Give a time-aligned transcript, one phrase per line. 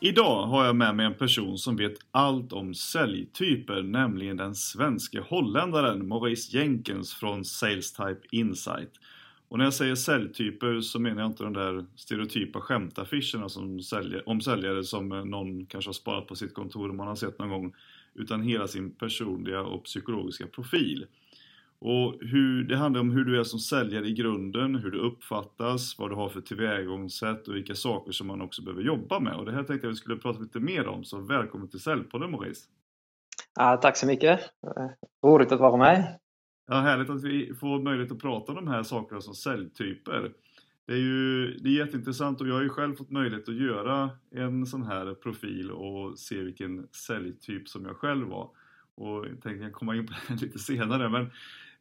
[0.00, 5.20] Idag har jag med mig en person som vet allt om säljtyper, nämligen den svenske
[5.20, 8.92] holländaren Maurice Jenkins från Sales Type Insight.
[9.48, 14.28] Och när jag säger säljtyper så menar jag inte de där stereotypa skämtaffischerna som säljer,
[14.28, 17.50] om säljare som någon kanske har sparat på sitt kontor och man har sett någon
[17.50, 17.74] gång,
[18.14, 21.06] utan hela sin personliga och psykologiska profil.
[21.80, 25.98] Och hur, det handlar om hur du är som säljare i grunden, hur du uppfattas,
[25.98, 29.34] vad du har för tillvägagångssätt och vilka saker som man också behöver jobba med.
[29.34, 32.30] Och det här tänkte jag vi skulle prata lite mer om, så välkommen till Säljpodden
[32.30, 32.68] Maurice!
[33.54, 34.40] Ja, tack så mycket!
[35.24, 36.18] Roligt att vara med!
[36.66, 40.32] Ja, härligt att vi får möjlighet att prata om de här sakerna som säljtyper.
[40.86, 44.10] Det är ju det är jätteintressant och jag har ju själv fått möjlighet att göra
[44.34, 48.50] en sån här profil och se vilken säljtyp som jag själv var.
[48.94, 51.08] Och jag tänkte komma in på det lite senare.
[51.08, 51.30] Men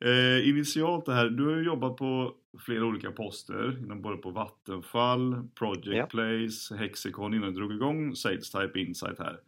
[0.06, 2.34] Eh, initialt det här, du har ju jobbat på
[2.66, 6.06] flera olika poster, inom både på Vattenfall, Project ja.
[6.06, 9.40] Place, Hexicon innan du drog igång Sales Type Insight här.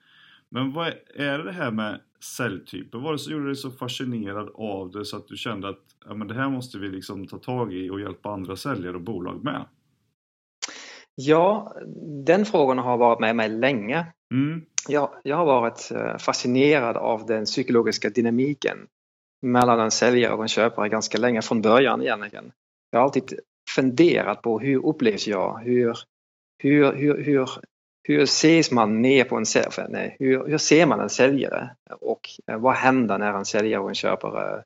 [0.49, 1.99] Men vad är det här med
[2.37, 2.97] säljtyper?
[2.97, 5.83] Vad var det som gjorde dig så fascinerad av det så att du kände att
[6.05, 9.01] ja, men det här måste vi liksom ta tag i och hjälpa andra säljare och
[9.01, 9.65] bolag med?
[11.15, 11.75] Ja,
[12.25, 14.05] den frågan har varit med mig länge.
[14.31, 14.61] Mm.
[14.87, 18.77] Jag, jag har varit eh, fascinerad av den psykologiska dynamiken
[19.41, 22.51] mellan en säljare och en köpare ganska länge från början egentligen.
[22.91, 23.39] Jag har alltid
[23.75, 25.59] funderat på hur upplevs jag?
[25.59, 25.97] Hur,
[26.57, 27.49] hur, hur, hur,
[28.03, 29.87] hur ses man ner på en säljare?
[29.89, 31.75] Nej, hur, hur ser man en säljare?
[32.01, 34.63] Och eh, vad händer när en säljare och en köpare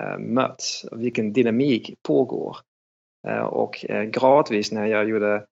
[0.00, 0.84] eh, möts?
[0.92, 2.56] Vilken dynamik pågår?
[3.28, 5.46] Eh, och gradvis när jag gjorde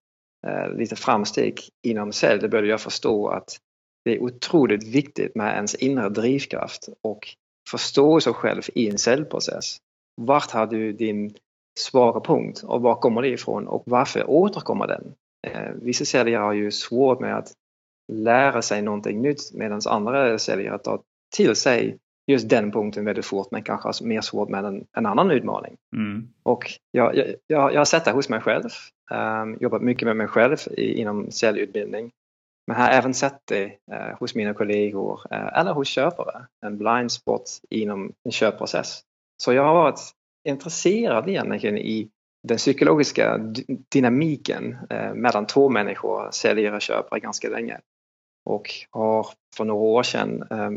[0.76, 3.58] lite framsteg inom sälj, då började jag förstå att
[4.04, 7.28] det är otroligt viktigt med ens inre drivkraft och
[7.68, 9.76] förstå sig själv i en säljprocess.
[10.16, 11.34] Vart har du din
[11.78, 15.14] svaga punkt och var kommer det ifrån och varför återkommer den?
[15.46, 17.52] Eh, vissa säljare har ju svårt med att
[18.12, 21.00] lära sig någonting nytt medan andra säljare tar
[21.36, 25.06] till sig just den punkten väldigt fort men kanske har mer svårt med en, en
[25.06, 25.76] annan utmaning.
[25.96, 26.28] Mm.
[26.42, 28.68] Och jag, jag, jag, har sett det hos mig själv,
[29.10, 32.10] um, jobbat mycket med mig själv i, inom säljutbildning
[32.66, 37.12] men har även sett det eh, hos mina kollegor eh, eller hos köpare, en blind
[37.12, 39.00] spot inom en köpprocess.
[39.42, 40.00] Så jag har varit
[40.48, 42.10] intresserad egentligen i
[42.42, 43.38] den psykologiska
[43.92, 47.80] dynamiken eh, mellan två människor, säljare och köpare, ganska länge.
[48.44, 50.70] Och har för några år sedan eh,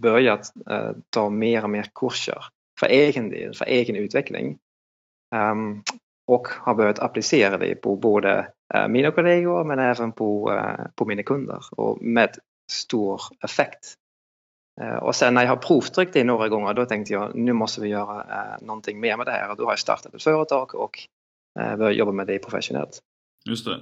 [0.00, 2.44] börjat eh, ta mer och mer kurser
[2.80, 4.58] för egen del, för egen utveckling.
[5.34, 5.82] Ehm,
[6.26, 11.04] och har börjat applicera det på både eh, mina kollegor men även på, eh, på
[11.04, 12.30] mina kunder och med
[12.72, 13.94] stor effekt.
[14.80, 17.80] Eh, och sen när jag har provtryckt det några gånger då tänkte jag nu måste
[17.80, 18.26] vi göra
[18.60, 20.98] någonting mer med det här och då har jag startat ett företag och
[21.54, 23.00] börjat jobba med det professionellt.
[23.48, 23.80] Just det.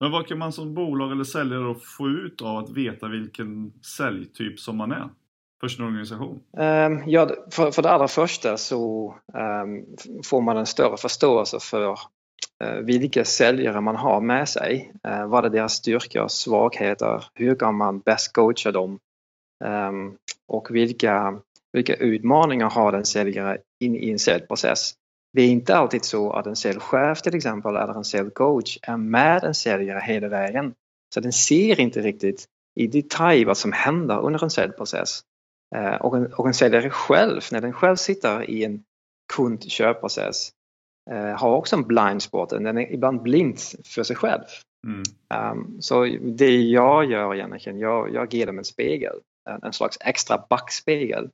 [0.00, 4.60] Men vad kan man som bolag eller säljare få ut av att veta vilken säljtyp
[4.60, 5.08] som man är?
[5.60, 6.40] För sin organisation?
[6.52, 9.86] Um, ja, för, för det allra första så um,
[10.24, 11.90] får man en större förståelse för
[12.64, 14.92] uh, vilka säljare man har med sig.
[15.08, 17.24] Uh, vad är deras styrkor och svagheter?
[17.34, 18.98] Hur kan man bäst coacha dem?
[19.64, 20.16] Um,
[20.48, 21.40] och vilka,
[21.72, 24.94] vilka utmaningar har en säljare in i en säljprocess?
[25.32, 29.44] Det är inte alltid så att en säljchef till exempel eller en säljcoach är med
[29.44, 30.74] en säljare hela vägen.
[31.14, 35.22] Så den ser inte riktigt i detalj vad som händer under en säljprocess.
[35.76, 38.84] Eh, och en, och en säljare själv, när den själv sitter i en
[39.32, 40.52] kund-köpprocess
[41.10, 44.42] Eh, har också en blind spot, den är ibland blind för sig själv.
[44.86, 45.02] Mm.
[45.52, 49.14] Um, så det jag gör egentligen, jag, jag ger dem en spegel,
[49.50, 51.30] en, en slags extra backspegel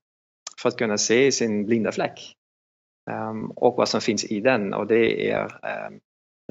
[0.62, 2.34] för att kunna se sin blinda fläck.
[3.10, 5.44] Um, och vad som finns i den och det är
[5.88, 6.00] um,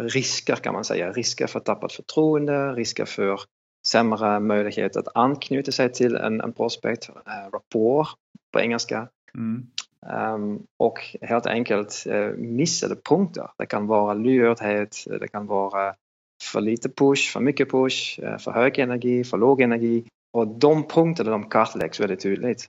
[0.02, 3.40] risker kan man säga, risker för tappat förtroende, risker för
[3.88, 8.08] sämre möjlighet att anknyta sig till en, en prospect, uh, rapport
[8.54, 9.08] på engelska.
[9.36, 9.68] Mm.
[10.34, 13.50] Um, och helt enkelt uh, missade punkter.
[13.58, 15.96] Det kan vara lyhördhet, det kan vara
[16.44, 20.04] för lite push, för mycket push, uh, för hög energi, för låg energi.
[20.34, 22.68] Och de punkterna de kartläggs väldigt tydligt.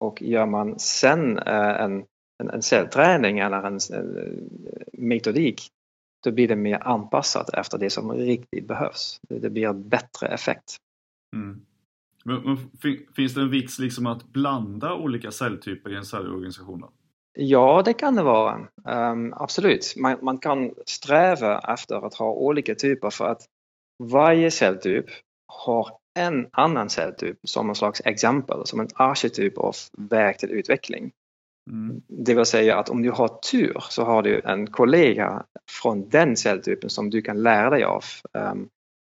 [0.00, 2.04] Och gör man sen uh, en,
[2.42, 4.48] en, en cellträning eller en, en
[4.92, 5.70] metodik
[6.22, 9.20] då blir det mer anpassat efter det som riktigt behövs.
[9.28, 10.76] Det blir bättre effekt.
[11.36, 11.60] Mm.
[12.24, 12.58] Men, men,
[13.16, 16.84] finns det en vits liksom att blanda olika celltyper i en säljorganisation?
[17.34, 18.68] Ja, det kan det vara.
[18.84, 19.94] Um, absolut.
[19.96, 23.42] Man, man, kan sträva efter att ha olika typer för att
[23.98, 25.06] varje celltyp
[25.46, 31.12] har en annan celltyp som en slags exempel, som en arketyp av väg till utveckling.
[31.70, 32.02] Mm.
[32.08, 36.36] Det vill säga att om du har tur så har du en kollega från den
[36.36, 38.04] celltypen som du kan lära dig av.
[38.32, 38.68] Um,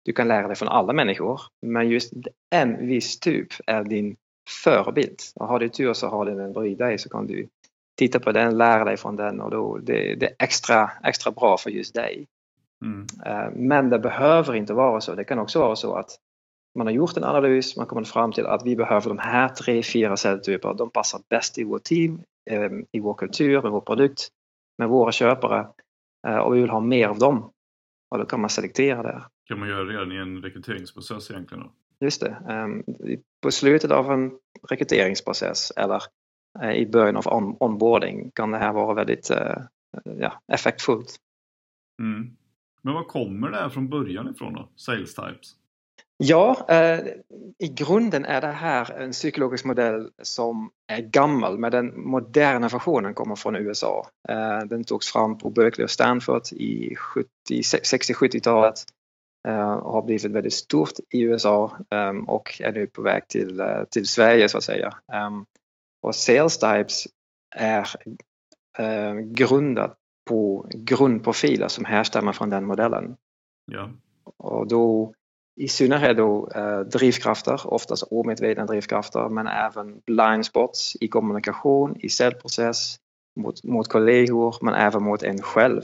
[0.05, 2.13] du kan lära dig från alla människor, men just
[2.49, 4.15] en viss typ är din
[4.63, 5.19] förebild.
[5.35, 7.47] Och har du tur så har den en bredvid dig så kan du
[7.97, 11.57] titta på den, lära dig från den och då det, det är extra, extra bra
[11.57, 12.27] för just dig.
[12.81, 13.07] Mm.
[13.25, 15.15] Eh, men det behöver inte vara så.
[15.15, 16.09] Det kan också vara så att
[16.75, 19.83] man har gjort en analys, man kommer fram till att vi behöver de här tre,
[19.83, 20.73] fyra celltyper.
[20.73, 22.21] De passar bäst i vårt team,
[22.91, 24.27] i vår kultur, med vår produkt,
[24.77, 25.67] med våra köpare
[26.27, 27.51] eh, och vi vill ha mer av dem.
[28.11, 29.25] Och då kan man selektera där.
[29.45, 31.63] kan man göra redan i en rekryteringsprocess egentligen?
[31.63, 31.71] Då?
[32.05, 32.37] Just det.
[32.49, 32.83] Ehm,
[33.41, 34.31] på slutet av en
[34.69, 36.01] rekryteringsprocess eller
[36.75, 39.31] i början av on onboarding kan det här vara väldigt
[40.03, 41.15] ja, effektfullt.
[42.01, 42.37] Mm.
[42.81, 44.69] Men var kommer det här från början ifrån då?
[44.75, 45.55] Sales types?
[46.17, 46.99] Ja, eh,
[47.57, 53.13] i grunden är det här en psykologisk modell som är gammal men den moderna versionen
[53.13, 54.07] kommer från USA.
[54.29, 56.95] Eh, den togs fram på Berkeley och Stanford i
[57.49, 58.75] 60-70-talet
[59.47, 63.59] eh, och har blivit väldigt stort i USA ehm, och är nu på väg till,
[63.59, 64.93] eh, till Sverige så att säga.
[65.13, 65.45] Ehm,
[66.01, 67.07] och Sales Types
[67.55, 67.87] är
[68.77, 69.97] eh, grundat
[70.29, 73.15] på grundprofiler som härstammar från den modellen.
[73.71, 73.89] Ja.
[74.37, 75.13] Och då
[75.55, 82.09] i synnerhet då eh, drivkrafter, oftast omedvetna drivkrafter, men även blind spots i kommunikation, i
[82.09, 82.95] säljprocess,
[83.35, 85.81] mot, mot kollegor, men även mot en själv.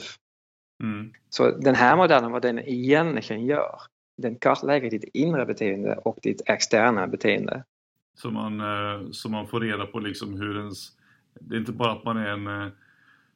[0.84, 1.14] Mm.
[1.30, 3.82] Så den här modellen, vad den egentligen gör,
[4.18, 7.64] den kartlägger ditt inre beteende och ditt externa beteende.
[8.18, 10.90] Så man, eh, så man får reda på liksom hur ens...
[11.40, 12.72] Det är inte bara att man är en eh,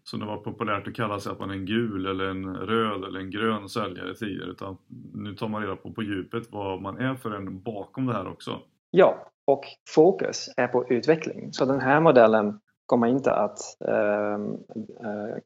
[0.09, 3.03] som det var populärt att kalla sig att man är en gul eller en röd
[3.03, 4.77] eller en grön säljare tidigare utan
[5.13, 8.27] nu tar man reda på på djupet vad man är för en bakom det här
[8.27, 8.59] också.
[8.91, 11.53] Ja, och fokus är på utveckling.
[11.53, 14.39] Så den här modellen kommer inte att äh,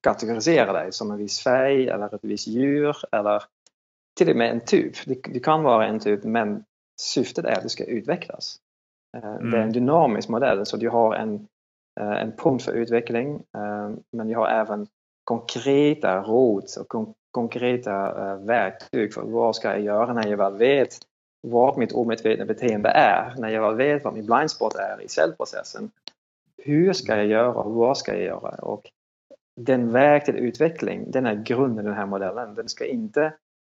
[0.02, 3.44] kategorisera dig som en viss färg eller ett visst djur eller
[4.18, 4.94] till och med en typ.
[5.06, 6.64] Du kan vara en typ men
[7.02, 8.58] syftet är att du ska utvecklas.
[9.18, 9.52] Mm.
[9.52, 9.74] Det är en mm.
[9.74, 11.59] dynamisk modell så du har en Eh,
[12.00, 13.36] Eh, en punkt för utveckling.
[13.36, 14.88] Eh, men vi har även
[15.24, 20.98] konkreta råd och konkreta eh, verktyg för vad ska jag göra när jag väl vet
[21.42, 25.92] vad mitt omedvetna beteende är, när jag väl vet vad min blindspot är i cellprocessen.
[26.58, 28.50] Hur ska jag göra och vad ska jag göra?
[28.50, 28.92] Och
[29.56, 32.56] den väg till utveckling, den är grunden i den här modellen.
[32.56, 33.34] Den ska inte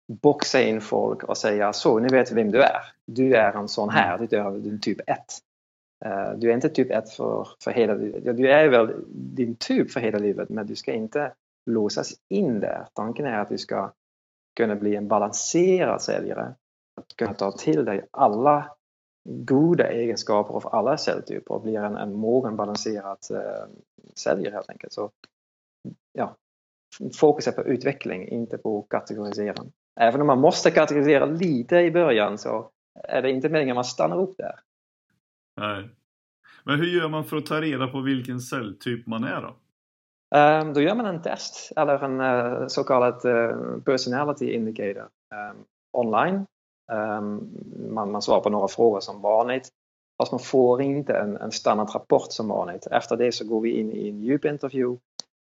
[0.07, 2.81] boxa in folk och säga så, nu vet vem du är.
[3.05, 5.17] Du är en sån här, du är typ 1.
[6.05, 8.37] Uh, du är inte typ 1 för, för hela livet.
[8.37, 11.33] Du är väl din typ för hela livet men du ska inte
[11.65, 12.87] låsas in där.
[12.93, 13.91] Tanken är att du ska
[14.55, 16.55] kunna bli en balanserad säljare.
[17.01, 18.75] Att kunna ta till dig alla
[19.29, 23.39] goda egenskaper av alla säljtyper och bli en, en mogen balanserad uh,
[24.15, 24.93] säljare helt enkelt.
[24.93, 25.11] Så,
[26.13, 26.35] ja,
[27.19, 29.71] fokus är på utveckling, inte på kategorisering.
[29.99, 33.83] Även om man måste kategorisera lite i början så är det inte meningen att man
[33.83, 34.59] stannar upp där.
[35.57, 35.89] Nej.
[36.63, 39.55] Men hur gör man för att ta reda på vilken celltyp man är då?
[40.35, 45.01] Um, då gör man en test eller en uh, så kallad uh, eh, personality indicator
[45.01, 46.45] um, online.
[46.91, 47.49] Um,
[47.93, 49.69] man, man svarar på några frågor som vanligt.
[50.17, 52.87] Fast man får inte en, en standardrapport som vanligt.
[52.87, 54.97] Efter det så går vi in i en djupintervju,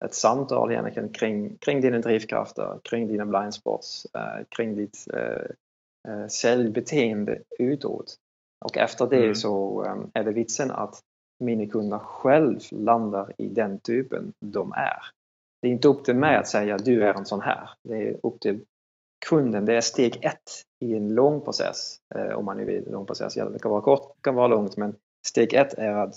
[0.06, 6.28] ett samtal egentligen kring, kring dina drivkrafter, kring dina blindspots, uh, eh, kring ditt uh,
[6.28, 8.16] cellbeteende utåt.
[8.64, 9.36] Och efter det mm.
[9.36, 11.00] så um, är det vitsen att
[11.40, 15.02] minikunder själv landar i den typen de är.
[15.62, 17.70] Det är inte upp till mig att säga du är en sån här.
[17.84, 18.60] Det är upp till
[19.30, 19.66] kunden.
[19.66, 21.98] Det är steg ett i en lång process.
[22.16, 23.34] Eh, om man nu vill lång process.
[23.34, 24.96] Det kan vara kort, kan vara långt men
[25.28, 26.16] steg ett är att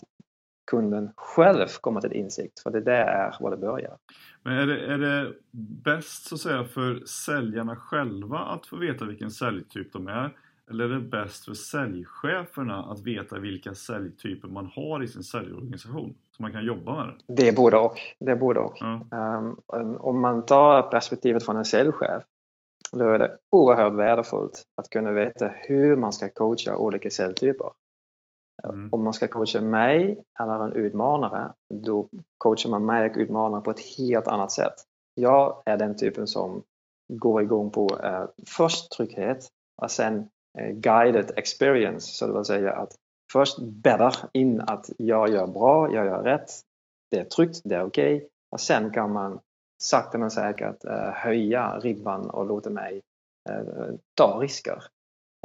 [0.71, 2.61] kunden själv kommer till insikt.
[2.61, 3.97] För det där är var det börjar.
[4.43, 5.33] Men är det, är det
[5.85, 10.37] bäst så att säga för säljarna själva att få veta vilken säljtyp de är?
[10.71, 16.15] Eller är det bäst för säljcheferna att veta vilka säljtyper man har i sin säljorganisation?
[16.31, 17.35] Så man kan jobba med det?
[17.35, 17.99] Det är både och.
[18.19, 18.77] Det är både och.
[18.81, 19.07] Ja.
[19.73, 22.23] Um, om man tar perspektivet från en säljchef
[22.93, 27.71] då är det oerhört värdefullt att kunna veta hur man ska coacha olika säljtyper.
[28.65, 28.89] Mm.
[28.93, 32.09] Om man ska coacha mig eller en utmanare, då
[32.39, 34.75] coachar man mig och utmanaren på ett helt annat sätt.
[35.15, 36.63] Jag är den typen som
[37.09, 39.49] går igång på uh, först trygghet
[39.83, 40.36] och sen Eh,
[40.73, 42.93] guided experience, så det vill säga att
[43.33, 46.51] först bäddar in att jag gör bra, jag gör rätt,
[47.11, 48.29] det är tryggt, det är okej okay.
[48.51, 49.41] och sen kan man
[49.83, 53.03] sakta men säkert uh, höja ribban och låta mig
[53.51, 54.83] uh, ta risker.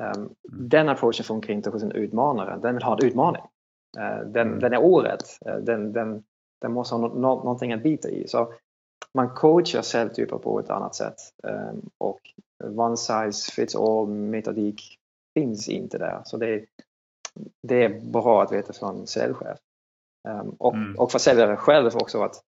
[0.01, 3.41] Um, den approachen funkar inte hos en utmanare, den vill ha en utmaning.
[4.25, 4.59] Den, mm.
[4.59, 6.23] den är orätt, den, den,
[6.61, 8.27] den måste ha no någonting att bita i.
[8.27, 8.53] Så
[9.13, 12.19] man coachar säljtyper på ett annat sätt um, och
[12.63, 14.99] one size fits all metodik
[15.33, 16.21] finns inte där.
[16.25, 16.65] Så det,
[17.63, 19.59] det är bra att veta från säljchef.
[20.27, 20.95] Um, och, mm.
[20.99, 22.43] och för säljare själv också att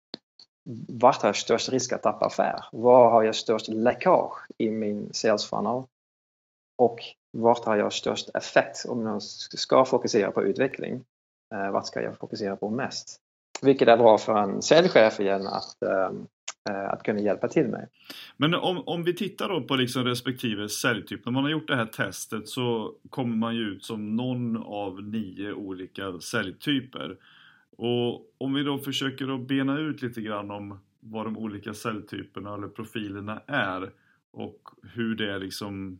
[0.87, 2.65] vart har jag störst risk att tappa affär?
[2.71, 5.83] Var har jag störst läckage i min sales funnel?
[6.77, 6.99] Och
[7.31, 11.03] vart har jag störst effekt om jag ska fokusera på utveckling?
[11.53, 13.19] Uh, vart ska jag fokusera på mest?
[13.61, 16.27] Vilket är bra för en säljchef igen att, um,
[16.69, 17.89] Eh, att kunna hjälpa till med.
[18.37, 21.25] Men om, om vi tittar då på liksom respektive säljtyp.
[21.25, 25.03] När man har gjort det här testet så kommer man ju ut som någon av
[25.03, 27.17] nio olika säljtyper.
[27.77, 32.53] Och om vi då försöker att bena ut lite grann om vad de olika säljtyperna
[32.53, 33.91] eller profilerna är
[34.31, 35.99] och hur det liksom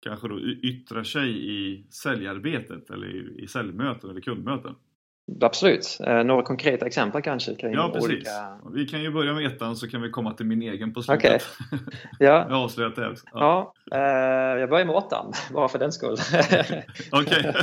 [0.00, 4.74] kanske då yttrar sig i säljarbetet eller i, i säljmöten eller kundmöten.
[5.40, 5.98] Absolut.
[6.06, 7.54] Eh, några konkreta exempel kanske?
[7.54, 8.08] Kring ja, precis.
[8.08, 8.58] Olika...
[8.74, 11.24] Vi kan ju börja med ettan så kan vi komma till min egen på slutet.
[11.24, 11.38] Okay.
[12.18, 12.46] Ja.
[12.48, 13.26] jag har avslöjat det också.
[13.32, 16.16] Ja, ja eh, jag börjar med åttan, bara för den skull.
[17.12, 17.54] Okej.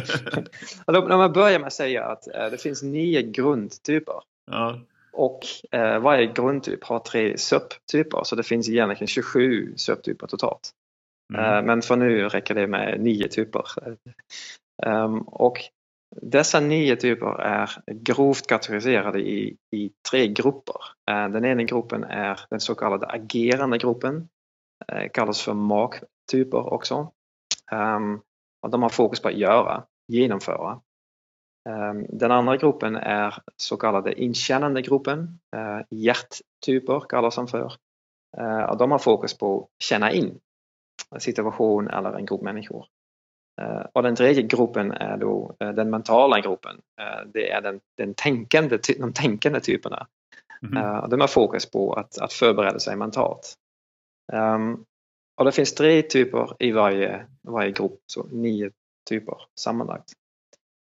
[0.87, 4.15] När man börjar med att säga att eh, det finns nio grundtyper.
[4.51, 4.79] Ja.
[5.13, 5.39] Och
[5.71, 10.71] eh, varje grundtyp har tre subtyper, så det finns egentligen 27 subtyper totalt.
[11.33, 11.45] Mm.
[11.45, 13.63] Eh, men för nu räcker det med nio typer.
[14.85, 15.57] Um, och
[16.21, 20.81] dessa nio typer är grovt kategoriserade i, i tre grupper.
[21.09, 24.29] Eh, den ena gruppen är den så kallade agerande gruppen,
[24.87, 27.11] eh, kallas för MAK-typer också.
[27.71, 28.19] Ehm,
[28.61, 30.81] och de har fokus på att göra, genomföra.
[31.69, 37.73] Ehm, den andra gruppen är så kallade inkännande gruppen, eh, hjärttyper kallas de för.
[38.69, 40.39] Och de har fokus på att känna in
[41.11, 42.85] en situation eller en grupp människor.
[43.61, 46.81] Eh, och den tredje gruppen är då eh, den mentala gruppen.
[47.01, 50.07] Eh, det är den, den tänkande, de tänkande typerna.
[50.63, 51.09] Mm.
[51.09, 53.53] De har fokus på att, att förbereda sig mentalt.
[54.33, 54.85] Um,
[55.37, 58.71] och det finns tre typer i varje, varje grupp, så nio
[59.09, 60.13] typer sammanlagt.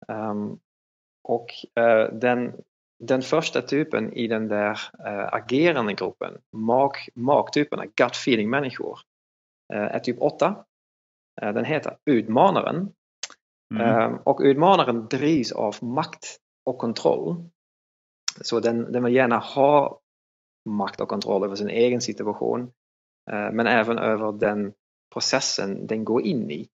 [0.08, 0.58] Um,
[1.28, 1.46] och
[1.80, 2.52] uh, den,
[3.04, 8.98] den första typen i den där uh, agerande gruppen, mag, magtyperna, gut feeling människor,
[9.74, 10.54] uh, är typ 8 Eh,
[11.40, 12.92] den heter Utmanaren.
[13.74, 13.86] Mm.
[13.86, 17.36] Ehm, och Utmanaren drivs av makt och kontroll.
[18.40, 20.00] Så den, den vill gärna ha
[20.68, 22.60] makt och kontroll över sin egen situation
[23.30, 24.72] eh, men även över den
[25.12, 26.68] processen den går in i.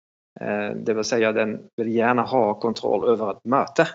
[0.41, 3.89] Eh, det vill säga den vill gärna ha kontroll över ett möte.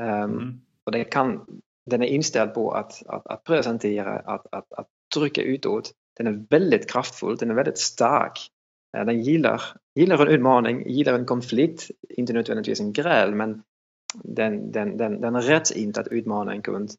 [0.00, 0.60] Ehm, mm.
[0.84, 5.42] Och den, kan, den är inställd på att, att, att presentera, att, att, att trycka
[5.42, 5.92] utåt.
[6.16, 8.50] Den är väldigt kraftfull, den är väldigt stark.
[8.96, 9.62] Eh, den gillar,
[9.94, 13.62] gillar en utmaning, gillar en konflikt, inte nödvändigtvis en gräl men
[14.14, 16.90] den, den, den, den rätts inte att utmana en kund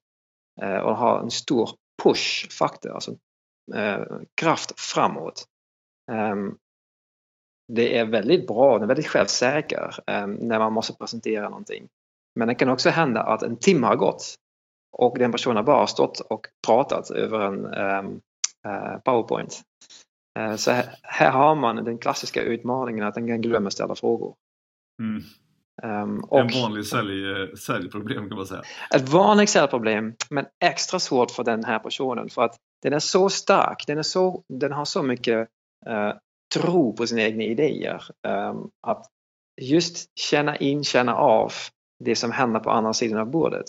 [0.62, 1.70] eh, och har en stor
[2.04, 3.18] push-faktor, alltså
[3.76, 4.02] eh,
[4.42, 5.46] kraft framåt.
[6.12, 6.58] Ehm,
[7.74, 11.88] det är väldigt bra, den är väldigt självsäker ehm, när man måste presentera någonting.
[12.36, 14.36] Men det kan också hända att en timme har gått
[14.92, 18.22] och den personen har bara stått och pratat över en um,
[18.68, 19.62] uh, powerpoint.
[20.38, 24.36] Eh, så här, har man den klassiska utmaningen att den kan glömma ställa frågor.
[25.02, 25.24] Mm.
[25.84, 28.62] Um, och, en vanlig sälj, säljproblem kan man säga.
[28.96, 33.30] Ett vanligt säljproblem men extra svårt för den här personen för att den är så
[33.30, 35.48] stark, den, är så, den har så mycket
[35.90, 36.14] uh,
[36.56, 38.04] tro på sina egna idéer.
[38.28, 39.06] Um, att
[39.62, 41.54] just känna in, känna av
[42.04, 43.66] det som händer på andra sidan av bordet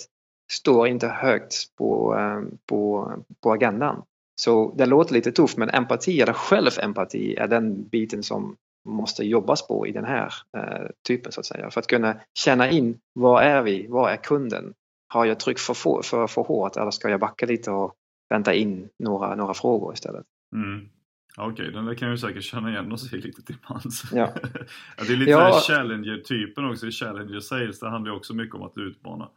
[0.52, 4.02] står inte högt på, um, på, på agendan.
[4.40, 8.56] Så det låter lite tufft men empati eller självempati är den biten som
[8.88, 11.70] måste jobbas på i den här eh, typen så att säga.
[11.70, 14.74] För att kunna känna in var är vi, var är kunden?
[15.08, 17.94] Har jag tryckt för, för, för, för hårt eller ska jag backa lite och
[18.30, 20.26] vänta in några, några frågor istället?
[20.54, 20.88] Mm.
[21.36, 24.02] Okej, okay, den där kan jag säkert känna igen och se lite till mans.
[24.12, 24.34] Ja.
[24.96, 25.60] det är lite ja.
[25.68, 27.80] challenger-typen också i challenger sales.
[27.80, 29.28] Det handlar ju också mycket om att utmana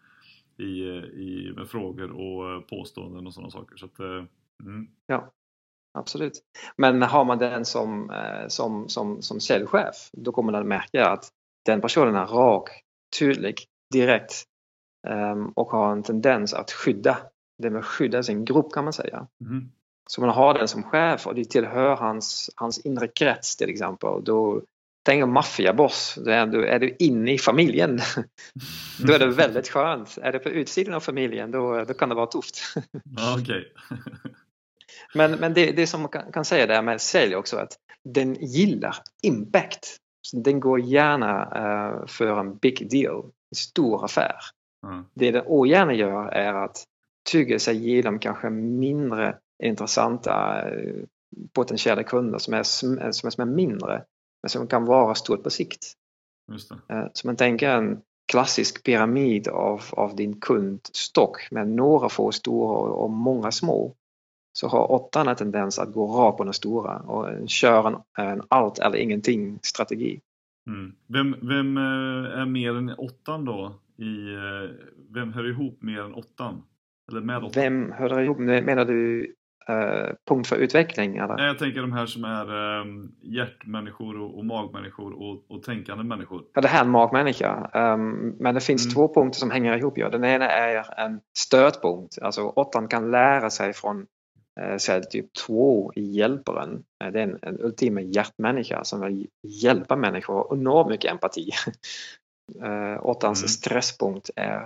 [0.57, 3.77] i, i, med frågor och påståenden och sådana saker.
[3.77, 4.23] Så att, eh,
[4.65, 4.87] Mm.
[5.07, 5.31] Ja,
[5.93, 6.33] absolut.
[6.77, 11.09] Men har man den som, eh, som, som, som säljchef då kommer man att märka
[11.09, 11.29] att
[11.65, 12.69] den personen är rak,
[13.19, 14.43] tydlig, direkt
[15.07, 17.17] um, och har en tendens att skydda.
[17.57, 19.27] Det med skydda sin grupp kan man säga.
[19.41, 19.71] Mm.
[20.09, 24.23] Så man har den som chef och det tillhör hans, hans inre krets till exempel.
[24.23, 24.61] Då,
[25.03, 27.99] tänk om maffiaboss, då är, du, är du inne i familjen.
[29.07, 30.17] då är det väldigt skönt.
[30.21, 32.59] Är det på utsidan av familjen då, då kan det vara tufft.
[33.41, 33.63] okay.
[35.15, 38.33] Men, men det, det som man kan, kan säga där med sälj också att den
[38.33, 39.97] gillar impact.
[40.21, 44.35] Så den går gärna uh, för en big deal, en stor affär.
[44.87, 45.05] Mm.
[45.13, 46.83] Det den ogärna gör är att
[47.31, 50.63] tygga sig igenom kanske mindre intressanta
[51.53, 54.03] potentiella kunder som är, som är, som är mindre
[54.43, 55.93] men som kan vara stort på sikt.
[57.13, 63.09] Så man tänker en klassisk pyramid av, av din kundstock med några få stora och
[63.09, 63.95] många små
[64.53, 68.41] så har åttan en tendens att gå rakt på den stora och köra en, en
[68.47, 70.19] allt eller ingenting strategi.
[70.67, 70.95] Mm.
[71.07, 73.75] Vem, vem eh, är mer än åttan då?
[73.97, 74.69] I, eh,
[75.13, 76.63] vem hör ihop mer än åttan?
[77.11, 77.51] Eller med åttan?
[77.55, 78.37] Vem hör ihop?
[78.37, 79.33] Menar du
[79.67, 81.17] eh, punkt för utveckling?
[81.17, 81.35] Eller?
[81.35, 82.85] Nej, jag tänker de här som är eh,
[83.21, 86.43] hjärtmänniskor och, och magmänniskor och, och tänkande människor.
[86.53, 87.69] Ja, det här är en magmänniska.
[87.73, 88.93] Um, men det finns mm.
[88.93, 89.97] två punkter som hänger ihop.
[89.97, 90.09] Ja.
[90.09, 92.21] Den ena är en stödpunkt.
[92.21, 94.05] Alltså åttan kan lära sig från
[94.59, 96.83] eh, celltyp 2 i hjälparen.
[97.03, 101.51] Eh, det är en, en ultima hjärtmänniska som vill hjälpa människor och nå mycket empati.
[102.61, 103.47] uh, åttans mm.
[103.47, 104.59] stresspunkt är,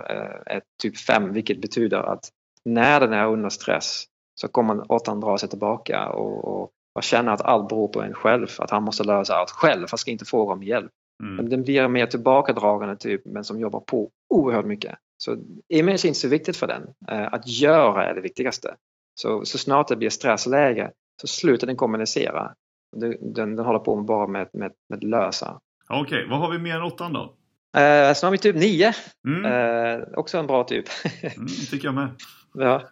[0.46, 2.30] är typ 5 vilket betyder att
[2.64, 4.04] när den är under stress
[4.40, 8.14] så kommer åttan dra sig tillbaka och, och, och känna att allt beror på en
[8.14, 10.92] själv, att han måste lösa allt själv fast ska inte fråga om hjälp.
[11.22, 11.48] Mm.
[11.48, 14.98] Den blir mer tillbakadragande typ men som jobbar på oerhört mycket.
[15.18, 15.36] Så
[15.68, 16.82] image är inte så viktigt för den.
[17.06, 18.74] Att göra är det viktigaste.
[19.20, 22.54] Så, så snart det blir stressläge så slutar den kommunicera.
[22.96, 25.60] Den, den, den håller på bara med, med, med lösa.
[25.88, 27.36] Okej, okay, vad har vi mer än åttan då?
[27.80, 28.92] Eh, sen har vi typ 9.
[29.28, 29.44] Mm.
[29.44, 30.84] Eh, också en bra typ.
[31.22, 32.08] mm, tycker jag med.
[32.54, 32.82] ja.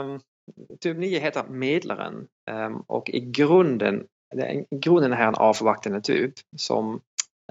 [0.00, 0.20] Um,
[0.80, 4.04] typ 9 heter Medlaren um, och i grunden,
[4.70, 7.00] i grunden är en avvaktande typ som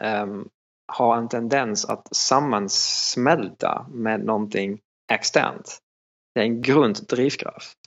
[0.02, 0.50] um,
[0.88, 4.80] har en tendens att sammansmälta med någonting
[5.12, 5.80] externt.
[6.36, 7.78] Det är en grunddrivkraft.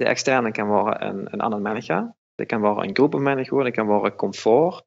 [0.00, 3.64] Det externa kan vara en, en annan människa, det kan vara en grupp av människor,
[3.64, 4.82] det kan vara komfort.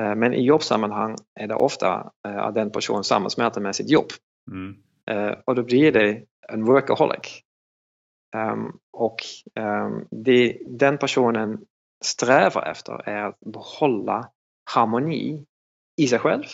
[0.00, 4.08] Eh, men i jobbsammanhang är det ofta eh, att den personen sammansmälter med sitt jobb.
[4.50, 4.76] Mm.
[5.10, 7.42] Eh, och då blir det en workaholic.
[8.36, 9.16] Um, och
[9.60, 11.66] um, det den personen
[12.04, 14.30] strävar efter är att behålla
[14.70, 15.44] harmoni
[15.96, 16.44] i sig själv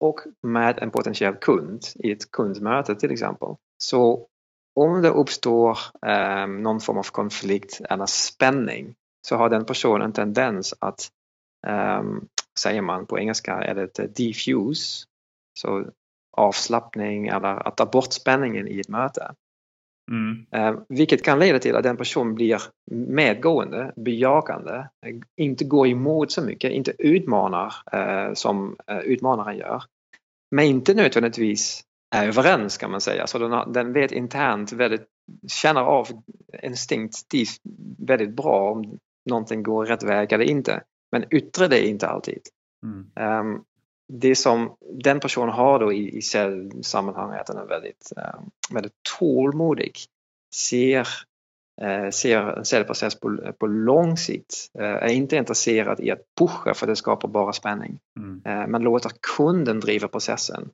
[0.00, 3.48] och med en potentiell kund i ett kundmöte till exempel.
[3.78, 4.26] Så
[4.76, 8.94] om det uppstår eh, någon form av konflikt eller spänning
[9.28, 11.10] så har den personen en tendens att,
[11.66, 12.02] eh,
[12.58, 15.06] säger man på engelska, är det diffuse,
[15.58, 15.84] så
[16.36, 19.34] avslappning eller att ta bort spänningen i ett möte.
[20.10, 20.46] Mm.
[20.50, 24.84] Eh, vilket kan leda till att den personen blir medgående, bejakande,
[25.36, 29.82] inte går emot så mycket, inte utmanar eh, som eh, utmanaren gör.
[30.50, 33.26] Men inte nödvändigtvis är överens kan man säga.
[33.26, 35.06] Så den, den vet internt väldigt,
[35.48, 36.08] känner av
[36.62, 37.60] instinktivt
[37.98, 40.82] väldigt bra om någonting går rätt väg eller inte.
[41.12, 42.40] Men yttrar det inte alltid.
[42.82, 43.40] Mm.
[43.40, 43.64] Um,
[44.08, 48.50] det som den personen har då i, i cellsammanhang är att den är väldigt, um,
[48.70, 49.98] väldigt tålmodig.
[50.54, 51.08] Ser,
[51.82, 54.54] uh, ser en cellprocess på, på lång sikt.
[54.78, 57.98] Uh, är inte intresserad i att pusha för det skapar bara spänning.
[58.18, 58.42] Mm.
[58.46, 60.70] Uh, men låter kunden driva processen.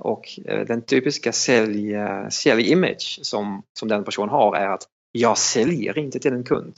[0.00, 5.38] Och eh, den typiska sälj, eh, säljimage som, som den personen har är att jag
[5.38, 6.74] säljer inte till en kund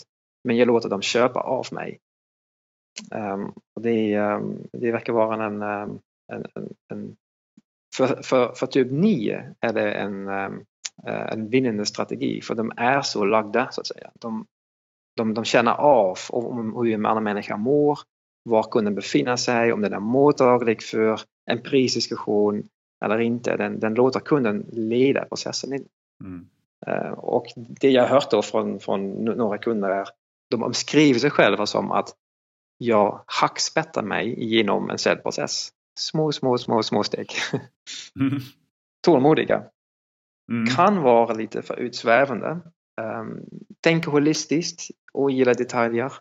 [0.46, 1.98] men jag låter dem köpa av mig.
[3.10, 6.00] Um, och det, um, det verkar vara en, um,
[6.32, 7.16] en, en, en
[7.96, 10.64] för, för, för, typ 9 är det en, um,
[11.06, 14.10] en vinnande strategi för de är så lagda så att säga.
[14.14, 14.46] De,
[15.16, 17.98] de, de känner av om hur en annan människa mår,
[18.42, 22.68] var kunden befinner sig, om den är mottaglig för en prisdiskussion,
[23.12, 23.56] eller inte.
[23.56, 25.72] Den, den låter kunden leda processen.
[26.24, 26.48] Mm.
[26.88, 30.08] Uh, och det jag har hört då från, från några kunder är
[30.50, 32.08] de beskriver sig själva som att
[32.78, 35.72] jag hackspettar mig genom en säljprocess.
[35.98, 37.30] Små, små, små, små steg.
[38.20, 38.38] Mm.
[39.04, 39.64] Tålmodiga.
[40.52, 40.66] Mm.
[40.66, 42.60] Kan vara lite för utsvävande.
[43.00, 43.44] Um,
[43.80, 46.12] tänker holistiskt och gillar detaljer.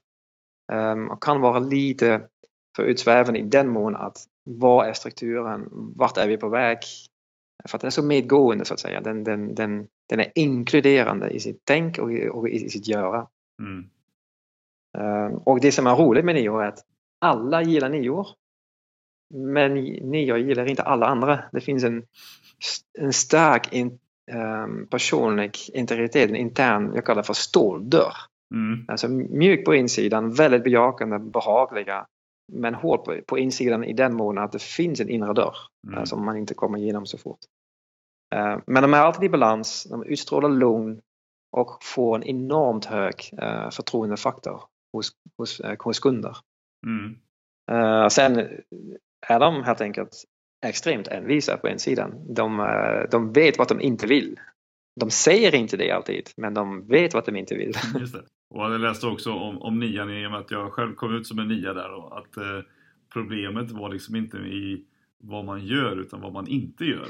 [0.74, 2.28] Um, och kan vara lite
[2.76, 5.68] för utsvävande i den mån att vad är strukturen?
[5.72, 6.78] Vart är vi på väg?
[7.68, 9.02] För att den är så medgående så att säga.
[9.02, 13.28] Den, den, den, den är inkluderande i sitt tänk och i, och i sitt göra.
[13.60, 13.90] Mm.
[14.98, 16.86] Uh, och det som är roligt med nior är att
[17.22, 18.28] alla gillar nior.
[19.34, 21.44] Men nior gillar inte alla andra.
[21.52, 22.04] Det finns en,
[23.00, 24.00] en stark in,
[24.32, 28.14] um, personlig integritet, en intern, jag kallar det för ståldörr.
[28.54, 28.86] Mm.
[28.88, 32.08] Alltså mjuk på insidan, väldigt bejakande, behagliga
[32.48, 36.00] men hårt på, på insidan i den mån att det finns en inre dörr mm.
[36.00, 37.40] uh, som man inte kommer igenom så fort.
[38.36, 41.02] Uh, men de är alltid i balans, de utstrålar lugn
[41.52, 44.62] och får en enormt hög uh, förtroendefaktor
[44.94, 46.38] hos, hos, hos kunder.
[46.88, 48.10] Mm.
[48.10, 48.38] sen
[49.28, 50.24] är de helt enkelt
[50.66, 52.34] extremt envisa på insidan.
[52.34, 52.58] De,
[53.12, 54.40] de vet vad de inte vill.
[55.00, 57.74] De säger inte det alltid, men de vet vad de inte vill.
[58.56, 61.28] Och jag läste också om, om nian i och med att jag själv kom ut
[61.28, 62.60] som en nia där och att eh,
[63.14, 64.86] problemet var liksom inte i
[65.18, 67.08] vad man gör utan vad man inte gör.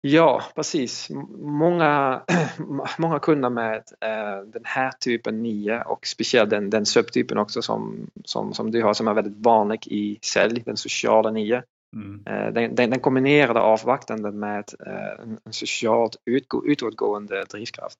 [0.00, 1.10] Ja, precis.
[1.38, 2.22] Många,
[2.98, 8.10] många kunder med eh, den här typen 9 och speciellt den, den subtypen också som,
[8.24, 11.62] som, som du har som är väldigt vanlig i sälj, den sociala 9.
[11.96, 12.22] Mm.
[12.26, 17.98] Eh, den, den, den kombinerade avvaktande med eh, en, en socialt utgå, utåtgående drivkraft.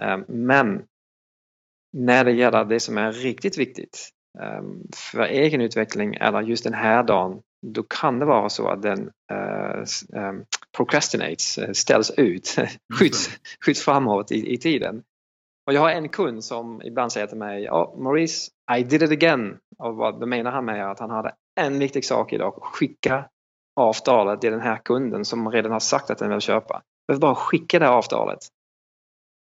[0.00, 0.82] Eh, men
[1.92, 4.08] när det gäller det som är riktigt viktigt
[4.40, 4.62] eh,
[4.96, 9.10] för egen utveckling eller just den här dagen då kan det vara så att den
[10.12, 10.44] um,
[10.76, 12.56] procrastinates, uh, ställs ut,
[12.98, 13.30] skjuts,
[13.64, 15.02] skjuts framåt i, i, tiden.
[15.66, 19.10] Och jag har en kund som ibland säger till mig, oh, Maurice, I did it
[19.10, 19.58] again.
[19.78, 23.28] Och vad menar han med att han hade en viktig sak idag, skicka
[23.76, 26.82] avtalet till den här kunden som redan har sagt att den vill köpa.
[27.08, 28.38] Behöver bara skicka det avtalet.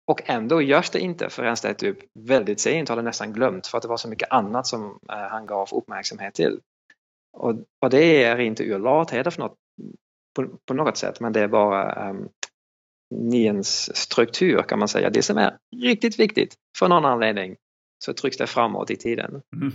[0.07, 3.67] Och ändå görs det inte förrän det är typ väldigt sent, har det nästan glömt
[3.67, 6.59] för att det var så mycket annat som uh, han gav uppmärksamhet till.
[7.33, 9.55] Och, och det är inte ur lathet för något,
[10.35, 12.29] på, på, något sätt men det är bara um,
[13.09, 15.09] niens struktur kan man säga.
[15.09, 17.55] Det som är riktigt viktigt för någon anledning
[18.05, 19.41] så trycks det framåt i tiden.
[19.55, 19.73] Mm.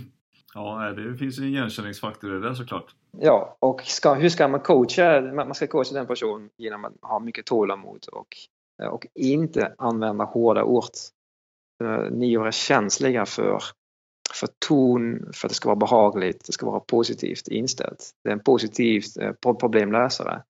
[0.53, 2.95] Ja, det finns en igenkänningsfaktor i det såklart.
[3.19, 5.21] Ja, och ska, hur ska man coacha?
[5.21, 8.37] Man ska coacha den personen genom att ha mycket tålamod och,
[8.91, 10.83] och inte använda hårda ord.
[12.11, 13.61] Nior är känsliga för
[14.33, 18.11] för ton, för att det ska vara behagligt, det ska vara positivt inställt.
[18.23, 20.43] Det är en positiv eh, problemlösare.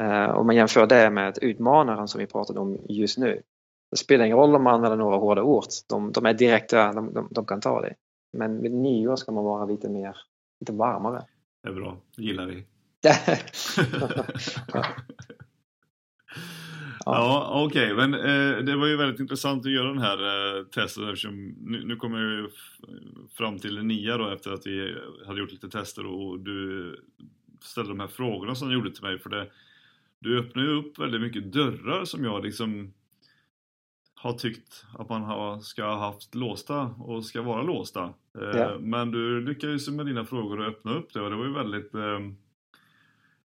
[0.00, 3.42] Eh, om man jämför det med utmanaren som vi pratade om just nu.
[3.90, 7.12] Det spelar ingen roll om man använder några hårda ord, de, de är direkta, de,
[7.12, 7.94] de, de, kan ta det.
[8.32, 10.16] Men med nyår ska man vara lite mer,
[10.60, 11.24] lite varmare.
[11.62, 12.66] Det är bra, det gillar vi.
[14.72, 14.84] Ja,
[17.64, 18.06] okej, okay.
[18.06, 20.18] men eh, det var ju väldigt intressant att göra den här
[20.58, 22.48] eh, testen eftersom nu, nu kommer jag ju
[23.38, 24.96] fram till en nia då efter att vi
[25.26, 26.96] hade gjort lite tester och du
[27.60, 29.46] ställde de här frågorna som du gjorde till mig för det
[30.18, 32.92] du öppnar ju upp väldigt mycket dörrar som jag liksom
[34.14, 38.04] har tyckt att man har, ska ha haft låsta och ska vara låsta.
[38.38, 38.78] Eh, ja.
[38.80, 41.94] Men du lyckades med dina frågor att öppna upp det och det var ju väldigt
[41.94, 42.20] Eh,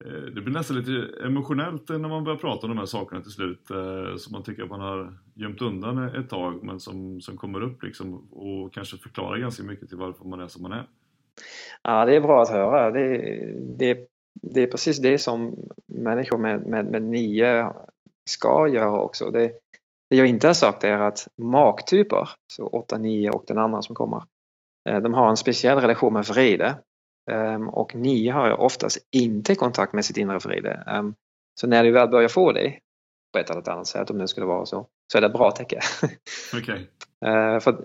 [0.04, 3.30] Eh, det blir nästan lite emotionellt när man börjar prata om de här sakerna till
[3.30, 7.36] slut eh, som man tycker att man har gömt undan ett tag men som, som
[7.36, 10.86] kommer upp liksom och kanske förklarar ganska mycket till varför man är som man är.
[11.82, 12.90] Ja, det är bra att höra.
[12.90, 13.18] Det,
[13.78, 14.08] det,
[14.42, 17.72] det är precis det som människor med, med, med nio
[18.30, 19.30] ska göra också.
[19.30, 19.52] Det,
[20.10, 23.94] det jag inte har sagt är att maktyper, så 8, 9 och den andra som
[23.94, 24.22] kommer,
[24.88, 26.74] eh, de har en speciell relation med vrede
[27.70, 30.84] och ni har oftast inte kontakt med sitt inre vrede.
[30.86, 31.14] Um,
[31.60, 32.78] så när du väl börjar få det
[33.32, 35.50] på ett eller annat sätt, om det skulle vara så, så är det ett bra
[35.50, 35.80] tecken.
[36.62, 36.78] Okay.
[36.78, 37.84] uh, för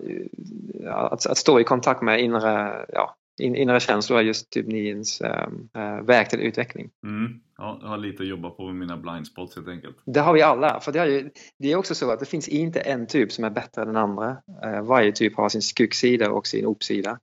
[0.88, 5.22] att, att, stå i kontakt med inre, ja, in, inre känslor är just typ niens
[5.22, 6.90] um, uh, väg till utveckling.
[7.04, 7.40] Mm.
[7.58, 9.98] Ja, jag har lite att jobba på med mina blind spots helt enkelt.
[10.06, 10.80] Det har vi alla.
[10.80, 13.50] För det, är, det är också så att det finns inte en typ som är
[13.50, 14.38] bättre än den andra.
[14.66, 17.20] Uh, varje typ har sin skuggsida och sin uppsida.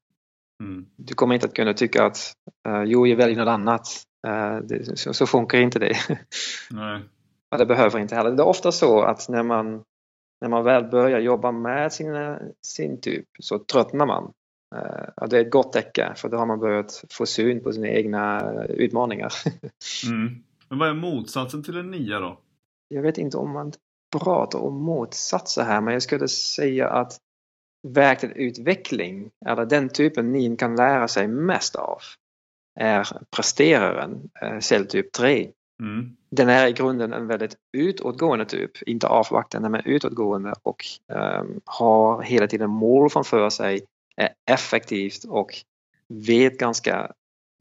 [0.63, 0.87] Mm.
[0.97, 2.33] Du kommer inte att kunna tycka att
[2.69, 3.89] uh, jo, jag väljer något annat.
[4.27, 5.97] Uh, det, så, så, funkar inte det.
[6.71, 7.03] Nej.
[7.51, 8.31] Och det behöver inte heller.
[8.31, 9.83] Det är ofta så att när man,
[10.41, 14.33] när man väl börjar jobba med sin, sin typ så tröttnar man.
[14.77, 17.89] Uh, det är ett gott tecken för då har man börjat få syn på sina
[17.89, 19.33] egna utmaningar.
[20.07, 20.43] mm.
[20.69, 22.41] Men vad är motsatsen till en nia då?
[22.89, 23.73] Jag vet inte om man
[24.19, 27.19] pratar om motsatser här men jag skulle säga att
[27.93, 31.99] väg till utveckling, eller den typen ni kan lära sig mest av,
[32.81, 35.51] är presteraren, eh, celltyp 3.
[35.81, 36.17] Mm.
[36.31, 42.23] Den är i grunden en väldigt utåtgående typ, inte avvaktande men utåtgående och um, har
[42.23, 43.81] hela tiden mål framför sig,
[44.17, 45.55] är effektivt och
[46.09, 47.13] vet ganska,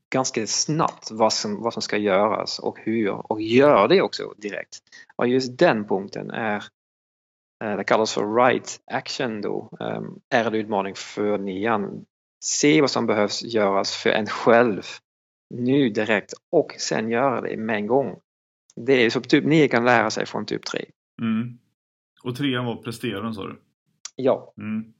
[0.09, 4.77] ganska snabbt vad som, vad som ska göras och hur och gör det också direkt.
[5.15, 6.63] Och just den punkten är
[7.65, 12.05] det kallas för right action då, ehm, är en utmaning för nian.
[12.43, 14.81] Se vad som behövs göras för en själv
[15.49, 18.19] nu direkt och sen göra det med en gång.
[18.75, 20.85] Det är så typ 9 kan lära sig från typ 3.
[21.21, 21.59] Mm.
[22.23, 23.61] Och trean var presteraren sa du?
[24.15, 24.53] Ja.
[24.57, 24.93] Mm.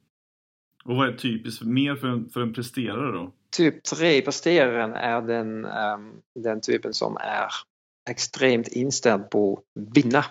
[0.84, 3.32] Och vad är typiskt mer för en, för en presterare då?
[3.56, 7.48] Typ 3 presteraren är den, um, den typen som är
[8.10, 9.62] extremt inställd på
[9.94, 10.24] vinna.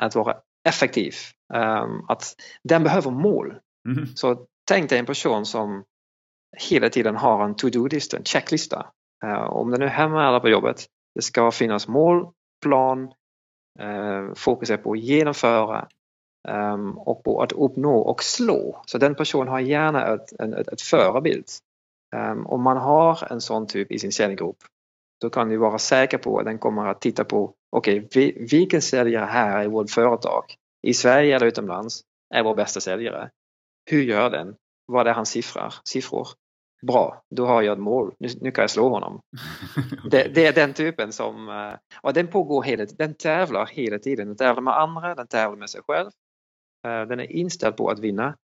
[0.00, 0.36] Att vara
[0.68, 1.14] effektiv.
[1.54, 3.54] Um, att den behöver mål.
[3.88, 4.06] Mm.
[4.06, 5.84] Så tänk dig en person som
[6.70, 8.86] hela tiden har en to-do-lista, en checklista.
[9.24, 12.28] Uh, om det nu är hemma eller på jobbet, det ska finnas mål,
[12.62, 13.12] plan,
[13.82, 15.88] uh, fokus är på att genomföra
[16.96, 18.82] och på att uppnå och slå.
[18.86, 21.44] Så den personen har gärna ett, ett, ett förebild.
[22.44, 24.56] Om man har en sån typ i sin säljgrupp
[25.20, 28.82] då kan du vara säker på att den kommer att titta på okej, okay, vilken
[28.82, 30.44] säljare här i vårt företag,
[30.82, 32.02] i Sverige eller utomlands,
[32.34, 33.30] är vår bästa säljare?
[33.90, 34.56] Hur gör den?
[34.86, 35.74] Vad är hans siffror?
[35.84, 36.28] siffror?
[36.86, 38.14] Bra, då har jag ett mål.
[38.18, 39.20] Nu, nu kan jag slå honom.
[40.06, 40.10] okay.
[40.10, 43.06] det, det, är den typen som, eh, och den pågår hela tiden.
[43.06, 44.26] Den tävlar hela tiden.
[44.26, 46.10] Den tävlar med andra, den tävlar med sig själv.
[46.86, 48.36] Eh, den är inställd på att vinna.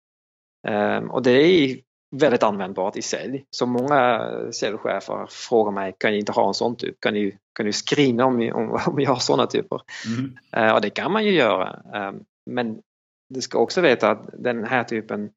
[0.68, 1.82] Ehm, och det är
[2.14, 3.46] väldigt användbart i sälj.
[3.50, 7.00] Så många säljchefer frågar mig, kan jag inte ha en sån typ?
[7.00, 9.82] Kan du, kan du screena om, om, om jag har sådana typer?
[10.08, 10.38] Mm.
[10.58, 11.82] Uh, och det kan man ju göra.
[11.96, 12.82] Uh, men
[13.30, 15.30] du ska också veta att den här typen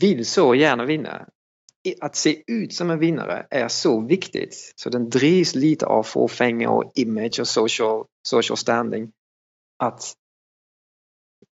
[0.00, 1.26] vill så gärna vinna.
[2.00, 4.72] Att se ut som en vinnare är så viktigt.
[4.76, 9.12] Så den drivs lite av fåfänga och image och social, social standing.
[9.78, 10.14] Att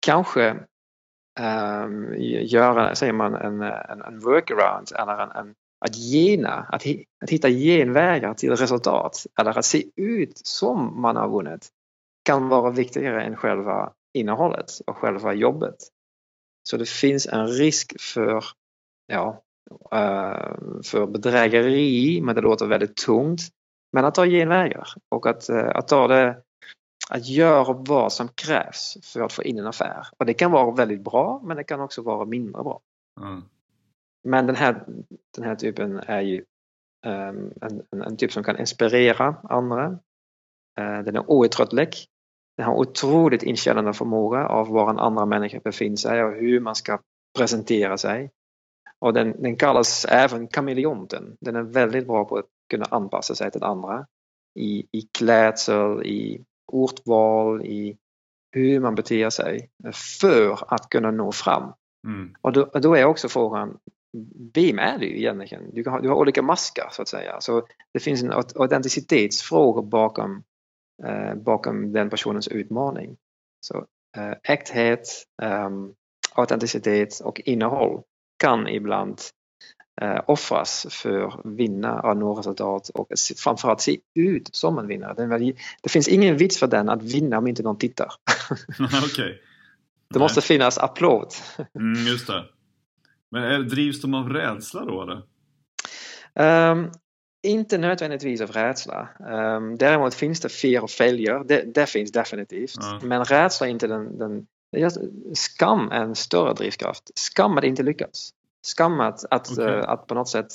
[0.01, 0.57] kanske
[1.41, 2.15] um,
[2.47, 5.55] göra, säger man, en, en, en workaround eller en, en,
[5.87, 6.83] att gena, att,
[7.23, 11.69] att hitta genvägar till resultat eller att se ut som man har vunnit
[12.25, 15.77] kan vara viktigare än själva innehållet och själva jobbet.
[16.69, 18.45] Så det finns en risk för,
[19.07, 19.43] ja,
[19.93, 23.41] ehm, för bedrägeri, men det låter väldigt tungt.
[23.93, 26.43] Men att ta genvägar och att, eh, att ta det
[27.11, 30.07] att göra vad som krävs för att få in en affär.
[30.17, 32.81] Och det kan vara väldigt bra men det kan också vara mindre bra.
[33.21, 33.43] Mm.
[34.25, 34.85] Men den här,
[35.37, 36.45] den här typen är ju
[37.07, 39.89] um, en, en, en, typ som kan inspirera andra.
[40.81, 41.89] Uh, den är outtröttlig.
[42.57, 46.75] Den har otroligt inkännande förmåga av var en annan människa befinner sig och hur man
[46.75, 46.99] ska
[47.39, 48.31] presentera sig.
[48.99, 51.37] Och den, den kallas även kameleonten.
[51.41, 54.07] Den är väldigt bra på att kunna anpassa sig till andra
[54.55, 57.97] i, i klädsel, i ordval, i
[58.53, 59.71] hur man beter sig
[60.21, 61.73] för att kunna nå fram.
[62.07, 62.35] Mm.
[62.41, 63.79] Och då, då, är också frågan,
[64.55, 65.71] vem är du egentligen?
[65.73, 67.41] Du har, du har olika maskar så att säga.
[67.41, 70.43] Så det finns en autenticitetsfråga bakom,
[71.05, 73.17] eh, bakom den personens utmaning.
[73.61, 75.09] Så eh, äkthet,
[75.43, 75.71] eh,
[76.35, 78.03] autenticitet och innehåll
[78.39, 79.21] kan ibland
[80.01, 85.55] eh, offras för att vinna och nå resultat och framförallt se ut som en vinnare.
[85.83, 88.13] Det finns ingen vits för den att vinna om inte någon tittar.
[89.05, 89.35] okay.
[90.09, 91.35] Det måste finnas applåd.
[91.75, 92.45] Mm, just det.
[93.31, 95.23] Men är, drivs de av rädsla då eller?
[96.71, 96.91] Um,
[97.43, 99.09] inte nödvändigtvis av rädsla.
[99.19, 101.45] Um, däremot finns det fear of failure.
[101.45, 102.75] Det, det finns definitivt.
[102.81, 103.01] Ja.
[103.03, 104.47] Men rädsla är inte den, den
[105.35, 107.11] skam är en större drivkraft.
[107.15, 108.33] Skam att inte lyckas
[108.67, 109.77] skam att, att, okay.
[109.77, 110.47] uh, att på något sätt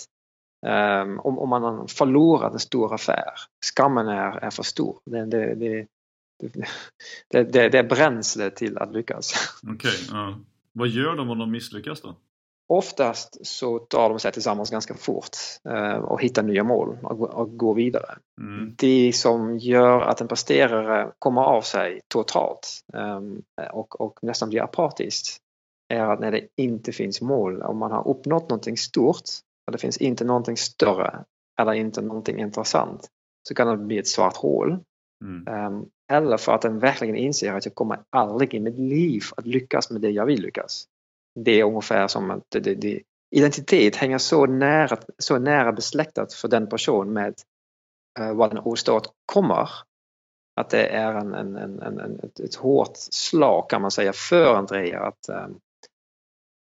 [0.68, 3.34] um, om, om man har förlorat en stor affär.
[3.66, 5.00] Skammen är, är för stor.
[5.06, 5.88] Det, det, det,
[7.30, 9.34] det, det, det är bränsle till att lyckas.
[9.64, 10.38] Okej, okay, uh.
[10.74, 12.16] vad gör de om de misslyckas då?
[12.68, 15.38] Oftast så tar de sig tillsammans ganska fort
[15.70, 18.18] uh, och hittar nya mål och, och går vidare.
[18.42, 18.76] Mm.
[18.78, 24.62] Det som gör att en presterare kommer av sig totalt um, och, och nästan blir
[24.62, 25.38] apatisk
[25.92, 29.30] är att när det inte finns mål, om man har uppnått någonting stort
[29.66, 31.24] och det finns inte någonting större
[31.62, 33.08] eller inte någonting intressant
[33.48, 34.80] så kan det bli ett svart hål.
[35.24, 35.66] Mm.
[35.66, 39.46] Um, eller för att den verkligen inser att jag kommer aldrig i mitt liv att
[39.46, 40.86] lyckas med det jag vill lyckas.
[41.40, 43.02] Det är ungefär som att det, det, det,
[43.36, 47.34] identitet hänger så nära, så nära besläktat för den person med
[48.20, 49.70] uh, vad en åstadkommer
[50.56, 54.56] att det är en, en, en, en, ett, ett hårt slag kan man säga för
[54.56, 55.71] Andrea att um, Eh,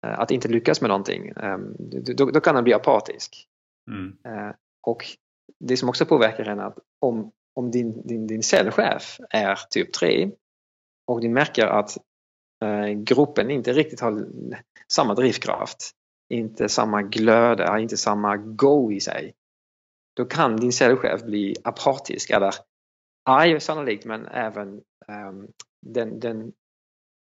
[0.03, 1.75] att inte lyckas med någonting, ehm,
[2.17, 3.47] då, då kan den bli apatisk.
[3.91, 4.17] Mm.
[4.25, 4.55] Eh,
[4.87, 5.05] och
[5.61, 10.31] det som också påverkar en att om, om din, din, din cellchef är typ 3
[11.07, 11.97] och du märker att
[12.65, 14.27] eh, gruppen inte riktigt har
[14.93, 15.91] samma drivkraft,
[16.29, 19.35] inte samma glöde, inte samma go i sig.
[20.17, 22.55] Då kan din cellchef bli apatisk eller
[23.25, 24.69] arg sannolikt men även
[25.09, 25.49] um,
[25.87, 26.53] den, den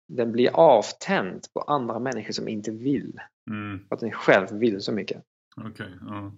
[0.08, 3.20] den blir avtänd på andra människor som inte vill.
[3.50, 3.84] Mm.
[3.88, 5.22] För att den själv vill så mycket.
[5.70, 6.30] Okay, uh.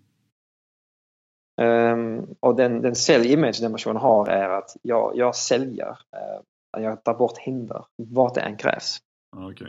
[1.93, 5.91] um, och den, den säljimage den personen har är att jag, jag säljer.
[5.91, 8.99] Uh, jag tar bort hinder, vart det än krävs.
[9.37, 9.69] Okay.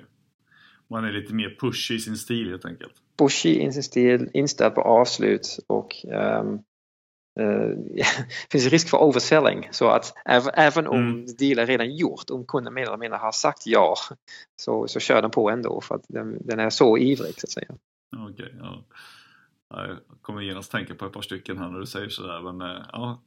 [0.87, 2.93] Man är lite mer pushy i sin stil helt enkelt.
[3.17, 6.63] Pushy i sin stil, inställd på avslut och um,
[7.37, 8.07] det eh,
[8.51, 10.13] finns risk för overselling så att
[10.53, 11.25] även om mm.
[11.25, 13.95] deal är redan gjort, om kunden mer eller mindre har sagt ja
[14.55, 17.51] så, så kör den på ändå för att den, den är så ivrig så att
[17.51, 17.67] säga.
[18.29, 18.83] Okay, ja.
[19.69, 22.83] Jag kommer genast tänka på ett par stycken här när du säger sådär men eh,
[22.91, 23.21] ja.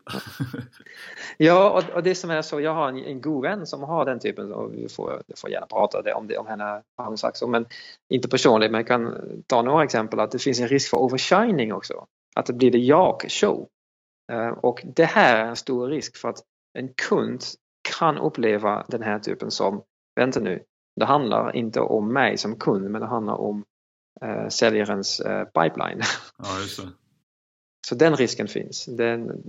[1.37, 4.05] ja och, och, det som är så, jag har en, en god vän som har
[4.05, 7.17] den typen och vi får, jag får gärna prata det, om, det, om henne har
[7.17, 7.67] sagt så men
[8.09, 9.15] inte personligt men jag kan
[9.47, 12.07] ta några exempel att det finns en risk för overshining också.
[12.35, 13.69] Att det blir det jag-show.
[14.31, 16.39] Eh, och det här är en stor risk för att
[16.79, 17.45] en kund
[17.99, 19.83] kan uppleva den här typen som,
[20.17, 20.63] vänta nu,
[20.97, 23.65] det handlar inte om mig som kund men det handlar om
[24.23, 26.03] eh, säljarens eh, pipeline.
[26.39, 26.89] Ja, just det.
[27.89, 28.87] Så den risken finns.
[28.87, 29.43] Den,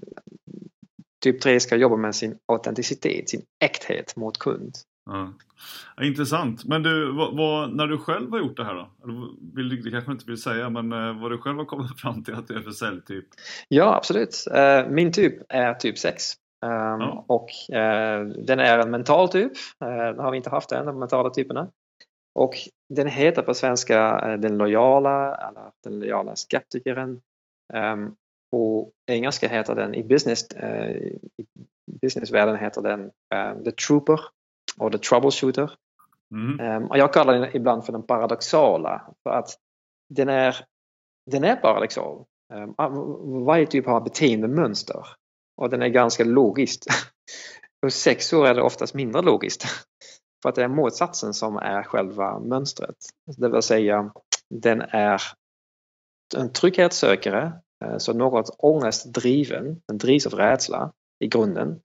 [1.24, 4.76] typ 3 ska jobba med sin autenticitet, sin äkthet mot kund.
[5.06, 5.34] Ja.
[5.98, 6.66] Ja, intressant.
[6.66, 8.90] Men du, vad, vad, när du själv har gjort det här då?
[9.56, 12.34] Vill, det kanske inte vill säga, men eh, vad du själv har kommit fram till
[12.34, 13.26] att det är för säljtyp?
[13.68, 14.48] Ja, absolut.
[14.54, 16.34] Eh, min typ är typ 6.
[16.66, 17.26] Um, ja.
[17.28, 19.52] Och eh, den är en mental typ.
[19.80, 21.68] Det har vi inte haft än, de mentala typerna.
[22.36, 22.54] Och
[22.90, 27.22] den heter på svenska den lojala eller den lojala skeptikern.
[28.52, 30.52] På engelska heter den i business
[31.38, 31.46] i
[32.02, 33.12] businessvärlden heter den
[33.64, 34.20] the trooper
[34.78, 35.72] och the troubleshooter.
[36.32, 36.76] Mm.
[36.76, 39.50] Um, och jag kallar den ibland för den paradoxala för att
[40.10, 40.56] den är,
[41.32, 42.26] den är paradoxal.
[43.46, 45.08] varje typ har beteendemönster
[45.58, 46.86] och den är ganska logiskt.
[47.82, 49.66] Hos sexor är det oftast mindre logiskt.
[50.42, 52.96] För att det är motsatsen som är själva mönstret.
[53.38, 54.14] Det vill säga,
[54.50, 55.22] den är
[56.36, 57.54] en trygghetssökare,
[57.86, 61.82] eh, så något ångestdriven, den drivs av rädsla i grunden.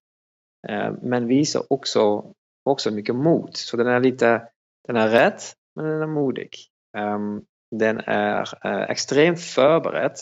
[0.68, 2.32] Eh, men visar också,
[2.70, 3.56] också mycket mod.
[3.56, 4.48] Så den är lite,
[4.86, 5.40] den är rädd,
[5.74, 6.50] men den är modig.
[6.96, 10.16] Ehm, den är eh, extremt förberedd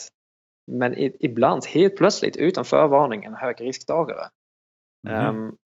[0.67, 4.29] men ibland helt plötsligt utan förvarning en hög risktagare.
[5.09, 5.37] Mm.
[5.37, 5.57] Um,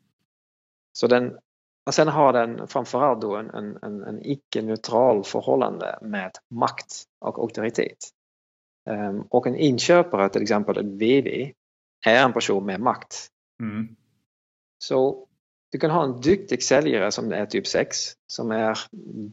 [0.93, 1.39] så den,
[1.87, 7.39] och sen har den framförallt då en, en, en, en icke-neutral förhållande med makt och
[7.39, 8.09] auktoritet.
[8.91, 11.53] Um, och en inköpare, till exempel en VD,
[12.07, 13.29] är en person med makt.
[13.63, 13.97] Mm.
[14.79, 15.28] Så
[15.73, 18.79] du kan ha en duktig säljare som är typ 6, som är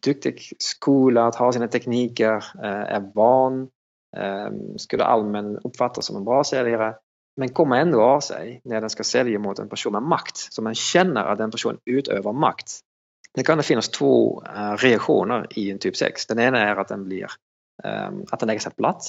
[0.02, 3.69] duktig skolad, har sina tekniker, eh, är van
[4.17, 6.95] ehm, skulle allmän uppfattas som en bra säljare
[7.38, 10.38] men kommer ändå av sig när den ska sälja mot en person med makt.
[10.38, 12.80] Så man känner att den personen utövar makt.
[13.34, 16.26] Det kan finnas två eh, reaktioner i en typ 6.
[16.26, 17.28] Den ena är att den blir
[17.84, 19.04] ehm, att den lägger sig platt.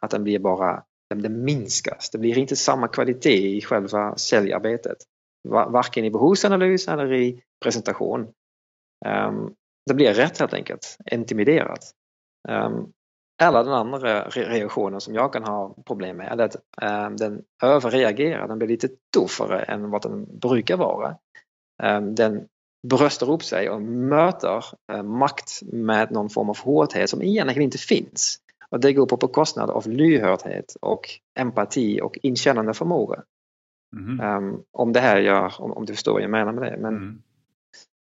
[0.00, 0.82] Att den blir bara,
[1.14, 2.10] den minskas.
[2.10, 4.98] Det blir inte samma kvalitet i själva säljarbetet.
[5.48, 8.28] Varken i behovsanalys eller i presentation.
[9.06, 9.54] Um,
[9.86, 11.94] det blir rätt helt enkelt, intimiderat.
[12.48, 12.92] Ehm,
[13.42, 18.48] eller den andra reaktionen som jag kan ha problem med är att um, den överreagerar,
[18.48, 21.16] den blir lite tuffare än vad den brukar vara.
[21.82, 22.46] Um, den
[22.88, 27.78] bröstar upp sig och möter uh, makt med någon form av hårdhet som egentligen inte
[27.78, 28.38] finns.
[28.70, 33.22] Och det går på bekostnad av lyhördhet och empati och inkännande förmåga.
[33.96, 34.62] Mm.
[34.70, 36.78] om det här gör, om, om, du förstår vad jag menar med det.
[36.78, 37.22] Men, mm.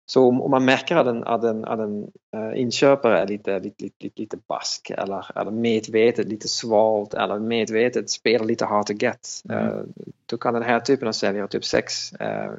[0.07, 2.03] Så om, man märker att en, att en, att en
[2.37, 8.11] uh, inköpare är lite, lite, lite, lite bask eller, eller medvetet lite svalt eller medvetet
[8.11, 9.29] spelar lite hard to get.
[9.49, 9.69] Mm.
[9.69, 9.85] Uh,
[10.27, 12.53] då kan den här typen av säljare, typ 6, uh, eh,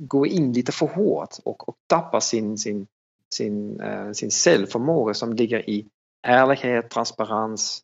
[0.00, 2.86] gå in lite för hårt och, och tappa sin, sin,
[3.34, 3.82] sin,
[4.14, 5.86] sin säljförmåga som ligger i
[6.22, 7.82] ärlighet, transparens,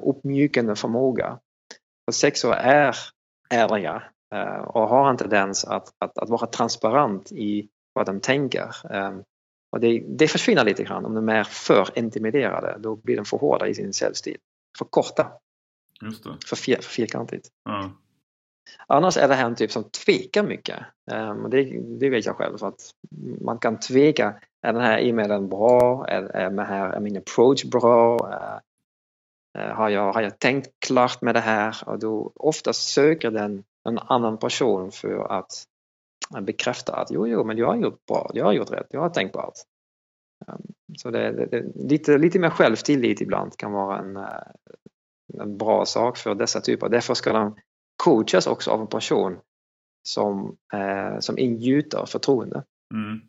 [0.00, 1.38] uppmjukande förmåga.
[2.04, 2.96] För sexor är
[3.50, 4.02] ärliga
[4.66, 8.92] och har en tendens att, att, att vara transparent i vad de tänker.
[8.94, 9.22] Ehm,
[9.72, 12.76] och det, det försvinner lite grann om de är för intimiderade.
[12.78, 14.36] Då blir de för hårda i sin säljstil.
[14.78, 15.32] För korta.
[16.02, 16.36] Just det.
[16.46, 17.48] För, fir, för fyrkantigt.
[17.64, 17.90] Ja.
[18.86, 20.78] Annars är det här en typ som tvekar mycket.
[21.12, 21.62] Um, det,
[22.00, 22.64] det, vet jag själv.
[22.64, 22.90] Att
[23.40, 24.34] man kan tveka.
[24.62, 26.06] Är den här e-mailen bra?
[26.08, 28.14] Är, är, här, är min approach bra?
[28.14, 28.60] Uh,
[29.58, 31.76] har, jag, har jag tänkt klart med det här?
[31.86, 35.64] Och då oftast söker den en annan person för att
[36.40, 39.10] bekräfta att jo, jo, men jag har gjort bra, jag har gjort rätt, jag har
[39.10, 39.64] tänkt på allt.
[40.48, 40.62] Ehm,
[40.96, 45.86] så det, det, det, lite, lite mer självtillit ibland kan vara en, eh, en bra
[45.86, 46.88] sak för dessa typer.
[46.88, 47.56] Därför ska de
[48.04, 49.38] coachas också av en person
[50.08, 52.64] som, eh, som ingjuter förtroende.
[52.94, 53.20] Mm.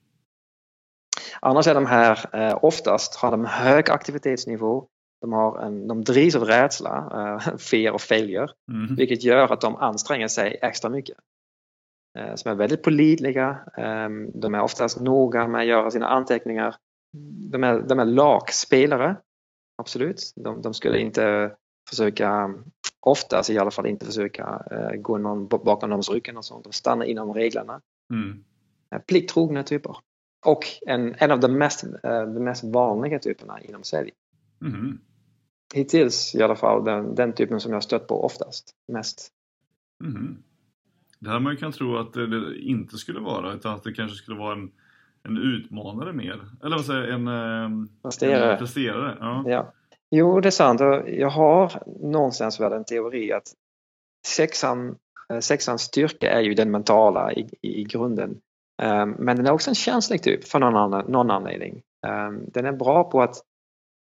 [1.42, 4.88] Annars är de här eh, oftast har de hög aktivitetsnivå.
[5.22, 8.96] De, har en, de drivs av rädsla, eh, fear och failure, mm.
[8.96, 11.18] vilket gör att de anstränger sig extra mycket.
[12.18, 13.60] Eh, som är väldigt pålitliga.
[13.78, 16.76] Ehm, de är oftast noga med att göra sina anteckningar.
[17.52, 19.16] De är, de är lagspelare,
[19.78, 20.34] absolut.
[20.36, 21.56] De, de skulle inte
[21.90, 22.54] försöka,
[23.00, 26.64] oftast i alla fall inte försöka eh, gå någon bakom någons ryggen och sånt.
[26.64, 27.82] De stannar inom reglerna.
[28.14, 28.44] Mm.
[29.08, 29.98] Plikttrogna typer.
[30.46, 34.12] Och en, en av de mest, de mest vanliga typerna inom sälj.
[34.62, 35.00] Mm.
[35.74, 39.30] Hittills i alla fall den, den typen som jag stött på oftast, mest.
[40.04, 40.38] Mm.
[41.20, 44.38] Det här man kan tro att det inte skulle vara, utan att det kanske skulle
[44.38, 44.72] vara en,
[45.24, 46.42] en utmanare mer.
[46.64, 47.90] Eller vad säger en, ehm.
[48.04, 49.44] En presterare ja.
[49.48, 49.74] ja.
[50.12, 50.80] Jo, det är sant.
[51.08, 53.48] Jag har någonstans väl en teori att
[54.28, 54.96] sexan,
[55.30, 58.30] eh, sexans styrka är ju den mentala i, i grunden.
[58.82, 61.82] Um, men den är också en känslig typ för någon, annan, någon anledning.
[62.08, 63.36] Um, den är bra på att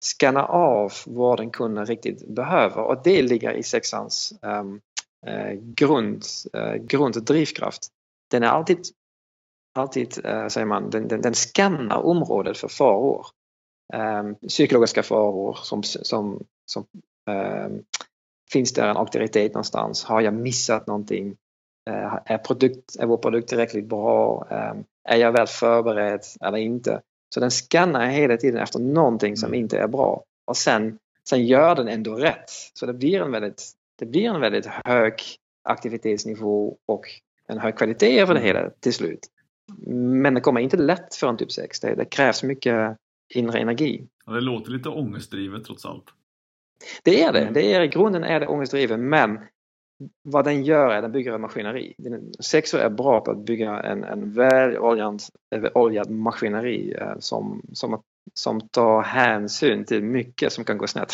[0.03, 4.81] scanna av vad den kunden riktigt behöver och det ligger i sexans um,
[5.27, 6.25] uh, grund,
[6.57, 7.87] uh, grunddrivkraft.
[8.31, 8.79] Den är alltid,
[9.75, 13.25] alltid uh, säger man, den, den, den scannar området för faror.
[13.93, 16.85] Um, psykologiska faror som, som, som
[17.29, 17.83] um,
[18.51, 20.03] finns där en auktoritet någonstans?
[20.03, 21.35] Har jag missat någonting?
[21.89, 24.47] Uh, är, produkt, är vår produkt tillräckligt bra?
[24.51, 27.01] Um, är jag väl förberedd eller inte?
[27.34, 29.59] Så den skannar hela tiden efter någonting som mm.
[29.59, 30.97] inte är bra och sen,
[31.29, 32.49] sen gör den ändå rätt.
[32.73, 35.13] Så det blir en väldigt, det blir en väldigt hög
[35.63, 37.05] aktivitetsnivå och
[37.47, 38.47] en hög kvalitet över det mm.
[38.47, 39.27] hela till slut.
[39.88, 41.79] Men det kommer inte lätt för en typ 6.
[41.79, 42.97] Det, det krävs mycket
[43.34, 44.07] inre energi.
[44.25, 46.05] Ja, det låter lite ångestdrivet trots allt.
[47.03, 47.41] Det är det.
[47.41, 47.53] Mm.
[47.53, 49.39] det är, I grunden är det ångestdrivet men
[50.23, 51.95] vad den gör är att den bygger en maskineri.
[52.39, 58.01] Sexor är bra på att bygga en, en väloljad maskineri eh, som, som,
[58.33, 61.13] som tar hänsyn till mycket som kan gå snett.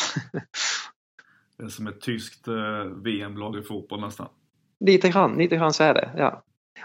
[1.56, 4.28] det är som ett tyskt eh, VM-lag i fotboll nästan.
[4.80, 6.42] Lite grann, lite grann så är det, ja.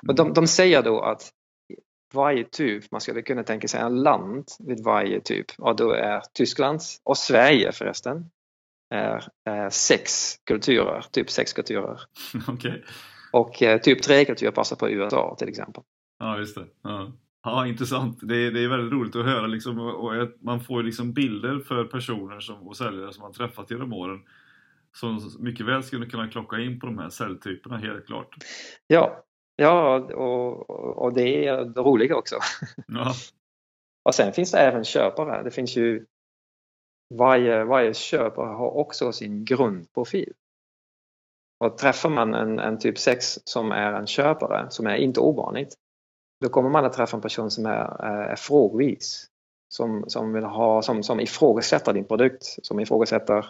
[0.07, 1.31] Och de, de säger då att
[2.13, 6.21] varje typ, man skulle kunna tänka sig en land vid varje typ och då är
[6.33, 8.29] Tysklands och Sverige förresten
[8.93, 11.99] är, sex kulturer, typ sex kulturer.
[12.47, 12.81] okay.
[13.31, 15.83] Och eh, typ tre kulturer passar på USA till exempel.
[16.19, 16.65] Ja, just det.
[16.81, 17.11] Ja.
[17.43, 18.19] Ja, intressant.
[18.21, 21.83] Det är, det är väldigt roligt att höra liksom, och man får liksom bilder för
[21.85, 24.19] personer som, och säljare som man träffat genom åren
[24.93, 28.35] som mycket väl skulle kunna klocka in på de här celltyperna, helt klart.
[28.87, 29.23] Ja,
[29.55, 30.69] ja och,
[31.03, 32.35] och det är det roliga också.
[32.87, 33.13] Ja.
[34.03, 35.43] och sen finns det även köpare.
[35.43, 36.05] Det finns ju
[37.17, 40.33] varje, varje köpare har också sin grundprofil.
[41.59, 45.73] Och träffar man en, en typ 6 som är en köpare, som är inte ovanligt,
[46.41, 49.29] då kommer man att träffa en person som är, är frågvis.
[49.69, 53.45] Som, som, vill ha, som, som ifrågasätter din produkt, som ifrågasätter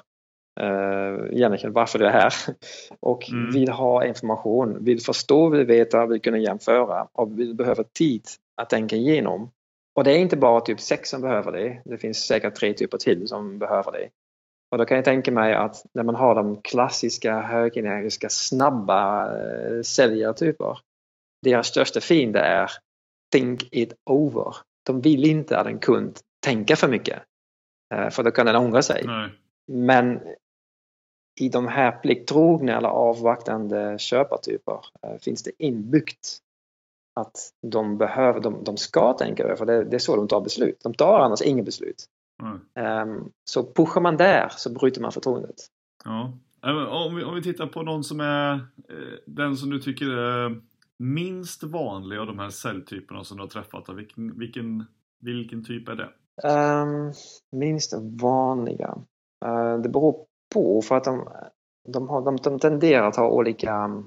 [0.59, 2.33] eh, egentligen varför du är här.
[2.99, 3.51] Och mm.
[3.51, 8.23] vill ha information, vill förstå, vill veta, vill kunna jämföra och vill behöva tid
[8.55, 9.51] att tänka igenom
[9.95, 11.81] och det är inte bara typ 6 som behöver det.
[11.85, 14.09] Det finns säkert tre typer till som behöver det.
[14.71, 19.81] Och då kan jag tänka mig att när man har de klassiska högenergiska snabba eh,
[19.81, 20.79] säljartyper.
[21.41, 22.71] Deras största fiende är
[23.31, 24.55] think it over.
[24.85, 27.23] De vill inte att en kund tänker för mycket.
[27.93, 29.03] Eh, för då kan den ångra sig.
[29.05, 29.29] Nej.
[29.67, 30.19] Men
[31.39, 36.37] i de här plikttrogna eller avvaktande köpartyper eh, finns det inbyggt
[37.13, 37.37] att
[37.71, 40.79] de behöver, de, de ska tänka över, för det, det, är så de tar beslut.
[40.83, 42.05] De tar annars inget beslut.
[42.41, 43.09] Mm.
[43.09, 45.55] Um, så pushar man där så bryter man förtroendet.
[46.03, 46.33] Ja.
[46.89, 50.61] Om vi, om vi tittar på någon som är eh, den som du tycker är
[50.99, 53.89] minst vanlig av de här celltyperna som du har träffat.
[53.89, 54.85] Vilken, vilken,
[55.19, 56.09] vilken typ är det?
[56.49, 57.13] Um,
[57.51, 58.97] minst vanliga?
[59.45, 61.27] Uh, det beror på för att de,
[61.93, 64.03] de, har, de, de tenderar att ha olika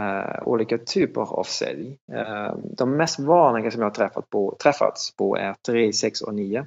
[0.00, 1.98] Uh, olika typer av sälj.
[2.12, 6.34] Uh, de mest vanliga som jag har träffat på, träffats på är 3, 6 och
[6.34, 6.66] 9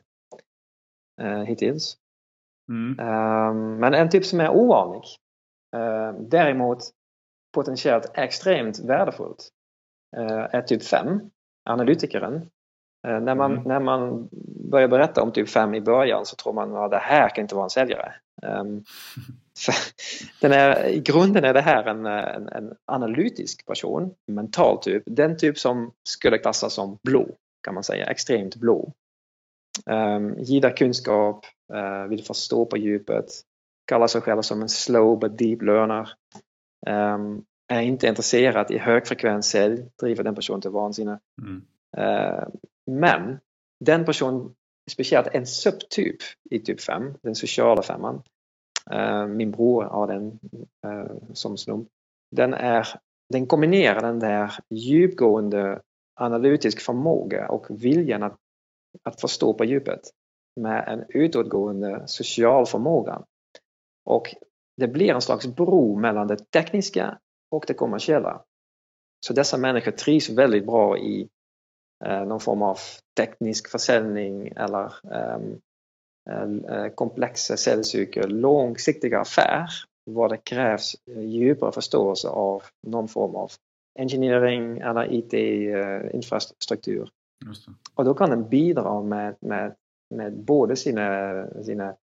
[1.22, 1.98] uh, hittills.
[2.70, 2.96] Mm.
[3.80, 5.04] men en typ som är ovanlig,
[6.20, 6.80] däremot
[7.54, 9.50] potentiellt extremt värdefullt,
[10.52, 11.20] är typ 5,
[11.70, 12.50] analytikern.
[13.04, 13.64] när, man, mm.
[13.64, 14.30] när man
[14.72, 17.56] börjar berätta om typ 5 i början så tror man att det här kan inte
[17.56, 18.14] vara en säljare.
[18.42, 18.84] Um,
[20.42, 25.04] den är, I grunden är det här en, en, en, analytisk person, mental typ.
[25.06, 27.28] Den typ som skulle klassas som blå,
[27.64, 28.94] kan man säga, extremt blå.
[29.86, 33.26] Um, gillar kunskap, uh, vill förstå på djupet,
[33.88, 36.10] kallar sig själv som en slow but deep learner.
[36.88, 41.20] Um, är inte intresserad i högfrekvens sälj, driver den personen till vansinne.
[41.42, 41.62] Mm.
[41.98, 42.48] Uh,
[42.86, 43.40] men
[43.80, 44.56] den personen,
[44.92, 46.18] speciellt en subtyp
[46.50, 48.24] i typ 5, den sociala femman,
[48.92, 50.40] Eh, min bror har den
[50.86, 51.88] eh, som snubb.
[52.32, 52.88] Den, är,
[53.30, 55.82] den kombinerar den där djupgående
[56.16, 58.38] analytisk förmåga och viljan att,
[59.04, 60.02] att förstå på djupet
[60.56, 63.24] med en utåtgående social förmåga.
[64.06, 64.36] Och
[64.78, 67.20] det blir en slags bro mellan det tekniska
[67.52, 68.44] och det kommersiella.
[69.26, 71.30] Så dessa människor trivs väldigt bra i
[72.06, 72.78] eh, någon form av
[73.18, 75.62] teknisk försäljning eller um,
[76.96, 79.70] komplexa säljcykel, långsiktiga affär,
[80.06, 83.52] vad det krävs djupare förståelse av någon form av
[84.00, 87.10] engineering eller IT-infrastruktur.
[87.96, 89.76] Och då kan den bidra med, med,
[90.16, 91.96] med både sina, sina,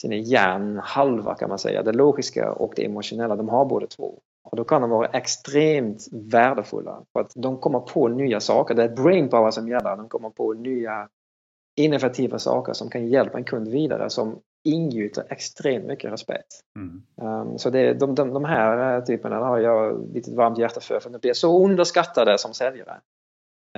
[0.00, 4.18] sina hjärnhalvor kan man säga, det logiska och det emotionella, de har båda två.
[4.50, 8.74] Och då kan de vara extremt värdefulla för att de kommer på nya saker.
[8.74, 9.96] Det är brainpower som gäller.
[9.96, 11.08] De kommer på nya
[11.76, 16.60] innovativa saker som kan hjälpa en kund vidare som ingjuter extremt mycket respekt.
[16.76, 17.02] Mm.
[17.16, 21.10] Um, så det, de, de, de här typerna har jag lite varmt hjärta för, för
[21.10, 23.00] de blir så underskattade som säljare.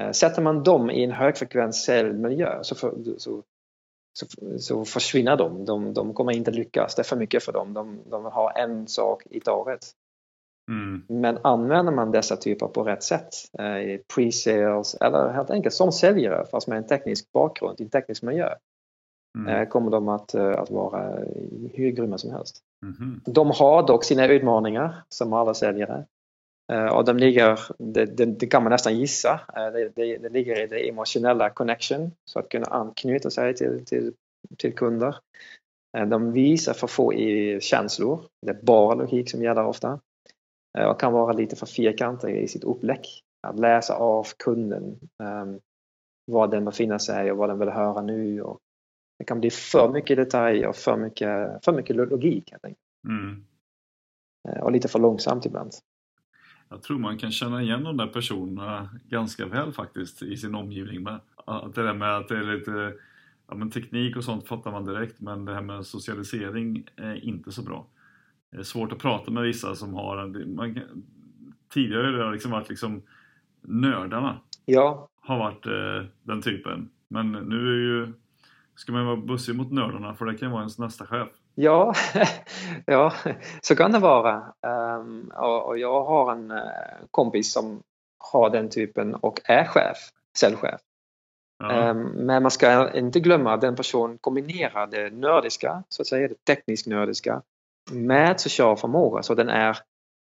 [0.01, 3.43] Uh, sätter man dem i en högfrekvens säljmiljö så, för, så,
[4.19, 4.27] så,
[4.59, 5.65] så, försvinner de.
[5.65, 5.95] de.
[5.95, 7.75] De kommer inte lyckas, det är för mycket för dem.
[7.75, 9.81] De, de har en sak i taget.
[10.71, 11.03] Mm.
[11.09, 15.93] Men använder man dessa typer på rätt sätt eh, i pre-sales eller helt enkelt som
[15.93, 18.49] säljare fast med en teknisk bakgrund i en teknisk miljö
[19.39, 19.55] mm.
[19.55, 21.19] Eh, kommer de att, eh, att vara
[21.75, 22.59] hur grymma som helst.
[22.83, 23.21] Mm.
[23.25, 26.05] De har dock sina utmaningar som alla säljare.
[26.93, 30.67] Och de ligger, det, det, det kan man nästan gissa, det, det, det, ligger i
[30.67, 34.13] det emotionella connection, så att kunna anknyta sig till, till,
[34.59, 35.17] till kunder.
[36.07, 40.01] De visar för få i känslor, det är bara logik som gäller ofta.
[40.79, 43.01] Eh, och kan vara lite för fyrkantig i sitt upplägg.
[43.47, 44.85] Att läsa av kunden,
[45.19, 45.61] um,
[46.27, 48.43] var den befinner sig och vad den vill höra nu.
[48.43, 48.59] Och
[49.19, 52.79] det kan bli för mycket detaljer och för mycket, för mycket logik enkelt.
[53.09, 53.45] Mm.
[54.49, 55.71] Eh, och lite för långsamt ibland.
[56.69, 61.03] Jag tror man kan känna igen de där personerna ganska väl faktiskt i sin omgivning
[61.03, 61.21] med.
[61.45, 62.95] Att det där med att det är lite
[63.49, 67.53] ja, men teknik och sånt fattar man direkt men det här med socialisering är inte
[67.53, 67.87] så bra.
[68.55, 70.47] Det är svårt att prata med vissa som har...
[70.47, 70.81] Man,
[71.73, 73.03] tidigare har det liksom varit liksom
[73.61, 74.41] nördarna.
[74.65, 75.09] Ja.
[75.21, 76.91] Har varit eh, den typen.
[77.09, 78.13] Men nu är ju,
[78.77, 81.29] ska man vara bussig mot nördarna för det kan vara ens nästa chef.
[81.55, 81.95] Ja,
[82.87, 83.13] ja
[83.63, 84.43] så kan det vara.
[84.99, 86.59] Um, och, och, jag har en uh,
[87.11, 87.83] kompis som
[88.19, 89.99] har den typen och är chef,
[90.39, 90.81] säljchef.
[91.59, 91.91] Ja.
[91.91, 96.29] Um, men man ska inte glömma att den personen kombinerar det nördiska, så att säga,
[96.29, 97.43] det tekniskt nördiska
[97.91, 99.23] med social förmåga.
[99.23, 99.79] Så den, är,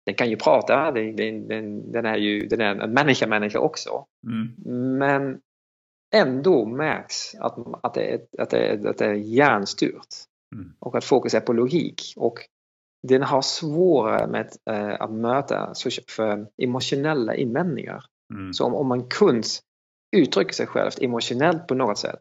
[0.07, 1.17] den kan ju prata, den,
[1.49, 4.07] den, den är ju den är en människa-människa också.
[4.27, 4.99] Mm.
[4.99, 5.41] Men
[6.15, 10.15] ändå märks att, att, det, är, att, det, är, att det är hjärnstyrt.
[10.55, 10.73] Mm.
[10.79, 12.03] Och att fokus är på logik.
[12.17, 12.39] Och
[13.09, 15.73] den har svårare med äh, att möta
[16.09, 18.05] för emotionella invändningar.
[18.35, 18.53] Mm.
[18.53, 19.49] Så om, om man kunde
[20.17, 22.21] uttrycka sig själv emotionellt på något sätt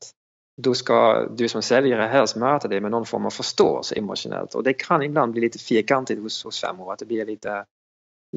[0.62, 4.64] då ska du som säljare helst möta det med någon form av förståelse emotionellt och
[4.64, 7.66] det kan ibland bli lite fyrkantigt hos, hos femmor, att det blir lite,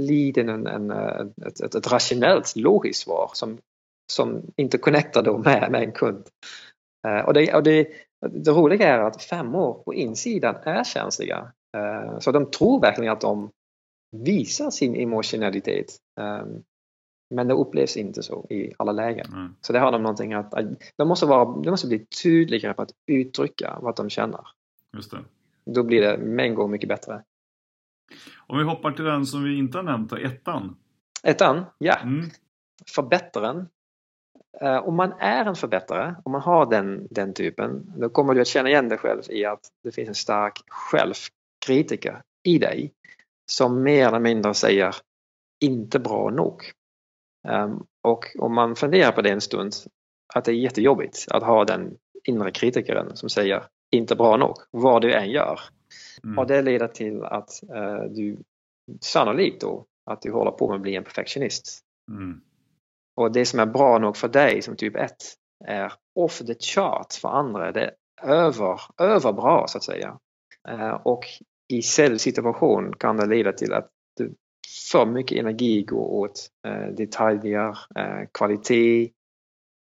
[0.00, 3.58] lite en, en, ett, ett, ett rationellt logiskt svar som,
[4.12, 6.28] som inte connectar då med, med en kund.
[7.06, 7.88] Uh, och det, och det,
[8.30, 11.52] det roliga är att femmor på insidan är känsliga.
[11.76, 13.50] Uh, så de tror verkligen att de
[14.16, 15.96] visar sin emotionalitet.
[16.20, 16.62] Um,
[17.34, 19.26] men det upplevs inte så i alla lägen.
[19.32, 19.54] Mm.
[19.60, 20.54] Så det har de någonting att,
[20.96, 24.40] de måste, vara, de måste bli tydligare på att uttrycka vad de känner.
[24.92, 25.18] Just det.
[25.64, 27.22] Då blir det med en gång mycket bättre.
[28.46, 30.76] Om vi hoppar till den som vi inte har nämnt, ettan.
[31.22, 31.98] Ettan, ja.
[32.02, 32.30] Mm.
[32.94, 33.68] Förbättaren.
[34.62, 38.40] Uh, om man är en förbättrare, om man har den, den typen, då kommer du
[38.40, 42.92] att känna igen dig själv i att det finns en stark självkritiker i dig
[43.46, 44.96] som mer eller mindre säger
[45.60, 46.62] inte bra nog.
[47.48, 49.72] Um, och om man funderar på det en stund,
[50.34, 55.02] att det är jättejobbigt att ha den inre kritikern som säger inte bra nog, vad
[55.02, 55.60] du än gör.
[56.24, 56.38] Mm.
[56.38, 58.36] Och det leder till att uh, du
[59.00, 61.80] sannolikt då att du håller på med att bli en perfektionist.
[62.10, 62.40] Mm.
[63.16, 65.14] Och det som är bra nog för dig som typ 1
[65.64, 67.72] är off the chart för andra.
[67.72, 70.18] Det är över, över bra så att säga.
[70.70, 71.24] Uh, och
[71.68, 74.34] i säljsituation kan det leda till att du
[74.92, 79.10] för mycket energi går åt eh, detaljer, eh, kvalitet,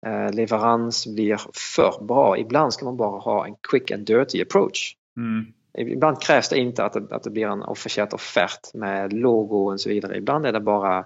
[0.07, 1.41] eh, leverans blir
[1.77, 2.39] för bra.
[2.39, 4.97] Ibland ska man bara ha en quick and dirty approach.
[5.17, 5.53] Mm.
[5.79, 9.81] Ibland krävs det inte att det, att det blir en officiell offert med logo och
[9.81, 10.17] så vidare.
[10.17, 10.99] Ibland är det bara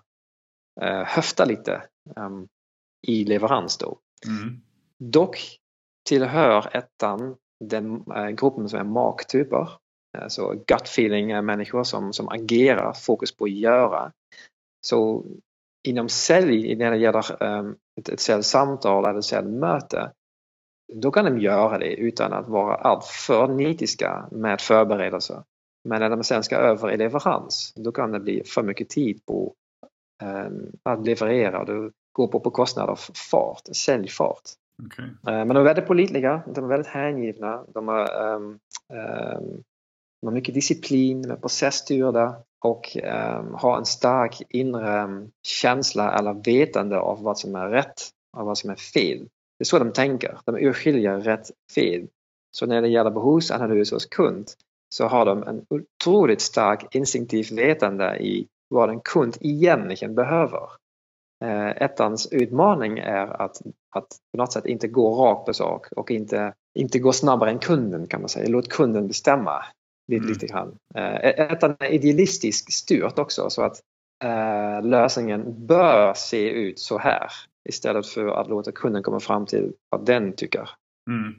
[0.81, 1.83] eh, höfta lite
[2.17, 2.49] um,
[3.07, 3.99] i leverans då.
[4.27, 4.61] Mm.
[4.99, 5.59] Dock
[6.09, 9.69] tillhör ettan den äh, gruppen som är maktyper.
[10.19, 14.13] Alltså gut feeling människor som, som agerar, fokus på att göra.
[14.87, 15.25] Så
[15.89, 20.13] inom sälj, när det gäller um, ett, ett säljsamtal eller ett säljmöte,
[20.93, 25.43] då kan de göra det utan att vara alltför nitiska med förberedelser.
[25.89, 29.27] Men när de sen ska över i leverans, då kan det bli för mycket tid
[29.27, 29.55] på
[30.23, 31.65] um, att leverera.
[31.65, 33.01] Det går på, på kostnad av
[33.31, 34.43] fart, säljfart.
[34.87, 35.07] Okay.
[35.25, 38.59] Men de är väldigt pålitliga, de är väldigt hängivna, de är, um,
[40.23, 45.31] de har mycket disciplin, de är processstyrda och ehm, um, har en stark inre ehm,
[45.43, 48.03] känsla eller vetande av vad som är rätt
[48.37, 49.19] och vad som är fel.
[49.59, 52.07] Det är så de tänker, de urskiljer rätt fel.
[52.51, 54.51] Så när det gäller behovsanalys hos kund
[54.95, 60.69] så har de en otroligt stark instinktiv vetande i vad en kund egentligen behöver.
[61.45, 66.11] Eh, ettans utmaning är att, att på något sätt inte gå rakt på sak och
[66.11, 68.49] inte, inte gå snabbare än kunden kan man säga.
[68.49, 69.65] Låt kunden bestämma
[70.09, 70.33] lite, mm.
[70.33, 70.77] lite grann.
[70.95, 73.81] Eh, ettan är idealistiskt styrt också så att
[74.25, 77.31] eh, lösningen bör se ut så här
[77.69, 80.71] istället för att låta kunden komma fram till vad den tycker.
[81.11, 81.35] Mm.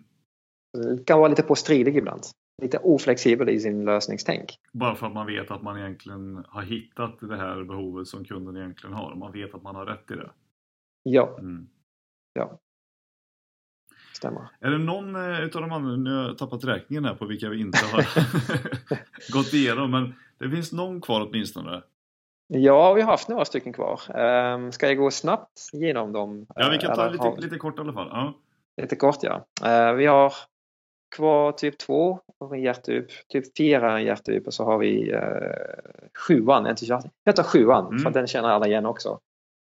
[0.97, 2.23] Det kan vara lite påstridig ibland
[2.61, 4.59] lite oflexibel i sin lösningstänk.
[4.73, 8.57] Bara för att man vet att man egentligen har hittat det här behovet som kunden
[8.57, 9.15] egentligen har.
[9.15, 10.31] Man vet att man har rätt i det.
[11.03, 11.37] Ja.
[11.39, 11.67] Mm.
[12.33, 12.59] Ja.
[14.23, 14.47] Stämmer.
[14.59, 17.49] Är det någon eh, utav de andra, nu har jag tappat räkningen här på vilka
[17.49, 18.05] vi inte har
[19.33, 21.81] gått igenom, men det finns någon kvar åtminstone?
[22.47, 23.99] Ja, vi har haft några stycken kvar.
[24.17, 26.45] Um, ska jag gå snabbt igenom dem?
[26.55, 28.07] Ja, vi kan ta lite, lite kort i alla fall.
[28.11, 28.33] Ja.
[28.81, 29.45] Lite kort ja.
[29.65, 30.33] Uh, vi har
[31.15, 35.21] kvar typ 2 och en hjärtdjup, typ 4 en hjärtdjup och så har vi eh,
[36.27, 36.75] sjuan.
[37.23, 37.99] Jag tar sjuan mm.
[37.99, 39.19] för den känner alla igen också.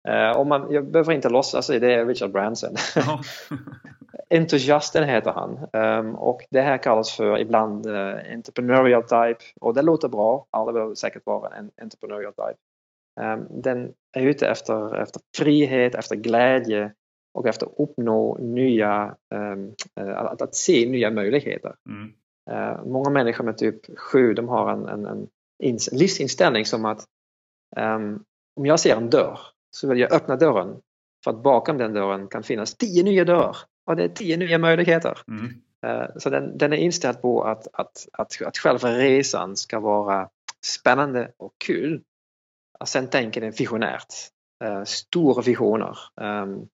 [0.09, 2.75] Eh, och man, jag behöver inte låtsas, det är Richard Branson.
[2.95, 3.21] Ja.
[4.31, 9.83] Entusiasten heter han um, och det här kallas för ibland uh, entrepreneurial type och det
[9.83, 10.47] låter bra.
[10.51, 12.59] Alla vill säkert vara en entrepreneurial type.
[13.21, 16.93] Um, den är ute efter, efter frihet, efter glädje,
[17.37, 21.75] och efter att uppnå nya, ehm, eh, att, att se nya möjligheter.
[21.89, 22.13] Mm.
[22.51, 25.07] Eh, många människor med typ 7 de har en, en,
[25.59, 27.05] en livsinställning som att
[27.77, 28.25] um,
[28.57, 29.39] om jag ser en dörr
[29.71, 30.81] så vill jag öppna dörren
[31.25, 33.57] för att bakom den dörren kan finnas tio nya dörrar
[33.87, 35.19] och det är tio nya möjligheter.
[35.29, 35.45] Mm.
[35.87, 40.29] Uh, så den, den, är inställd på att, att, att, att själva resan ska vara
[40.65, 42.03] spännande och kul.
[42.81, 44.15] Och sen tänker den visionärt.
[44.65, 45.99] Uh, stora visioner.
[46.21, 46.69] Um,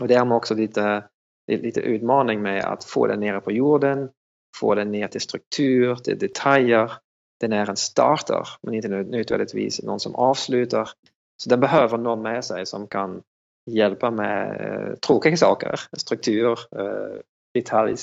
[0.00, 1.04] och det är också lite,
[1.46, 4.10] lite utmaning med att få den nere på jorden,
[4.56, 6.92] få den ner till struktur, till detaljer.
[7.40, 10.88] Den är en starter men inte nödvändigtvis någon som avslutar.
[11.36, 13.22] Så den behöver någon med sig som kan
[13.70, 17.20] hjälpa med eh, tråkiga saker, struktur, eh,
[17.54, 17.98] detaljer.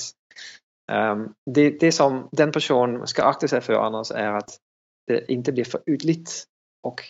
[0.92, 4.58] Um, det, det som den personen ska akta sig för annars är att
[5.06, 6.44] det inte blir för ytligt
[6.82, 7.02] och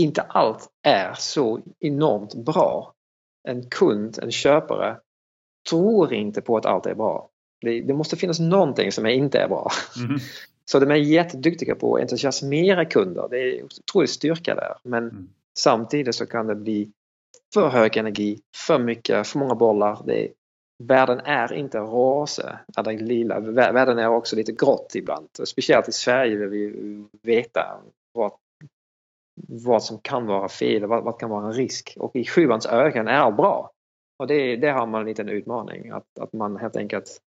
[0.00, 2.92] inte allt är så enormt bra
[3.48, 4.96] en kund, en köpare,
[5.70, 7.28] tror inte på att allt är bra.
[7.60, 9.70] Det, det måste finnas någonting som inte är bra.
[10.04, 10.18] Mm.
[10.70, 13.28] Så de är jätteduktiga på att entusiasmera kunder.
[13.30, 14.74] Det är otrolig styrka där.
[14.82, 15.28] Men mm.
[15.58, 16.90] samtidigt så kan det bli
[17.56, 20.02] för hög energi, för mycket, för många bollar.
[20.06, 20.32] Det,
[20.84, 23.40] världen är inte rosa eller lila.
[23.40, 25.28] Världen är också lite grått ibland.
[25.44, 27.80] Speciellt i Sverige vill vi veta
[28.12, 28.32] vad
[29.48, 31.94] vad som kan vara fel och vad, vad kan vara en risk.
[31.98, 33.70] Och i sjuans ögon är bra.
[34.18, 37.20] Och det, det har man en liten utmaning, att, att man helt enkelt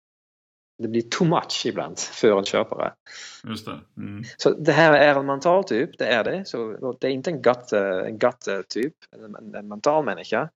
[0.78, 2.94] det blir too much ibland för en köpare.
[3.44, 3.80] Just det.
[3.98, 4.24] Mm.
[4.38, 6.46] Så det här är en mental typ, det är det.
[6.46, 10.50] Så det är inte en gut, en gut typ, en, en mental människa.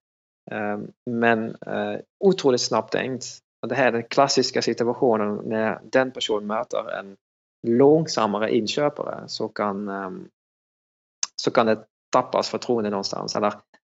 [0.50, 3.24] Ehm, men uh, otroligt snabbt tänkt.
[3.62, 7.16] Och det här är den klassiska situationen när den personen möter en
[7.66, 10.28] långsammare inköpare så kan um,
[11.36, 13.36] så kan det tappas förtroende någonstans.
[13.36, 13.54] Eller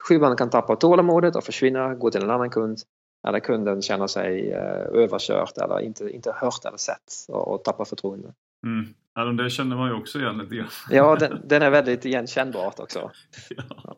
[0.07, 2.79] sjuan kan tappa tålamodet och försvinna, gå till en annan kund.
[3.27, 7.85] Eller kunden känner sig eh, överkört eller inte, inte hört eller sett och, och tappar
[7.85, 8.33] förtroende.
[8.65, 8.93] Mm.
[9.15, 10.69] Ja, det känner man ju också igen lite grann.
[10.89, 13.11] Ja, den, den är väldigt igenkännbart också.
[13.49, 13.97] ja.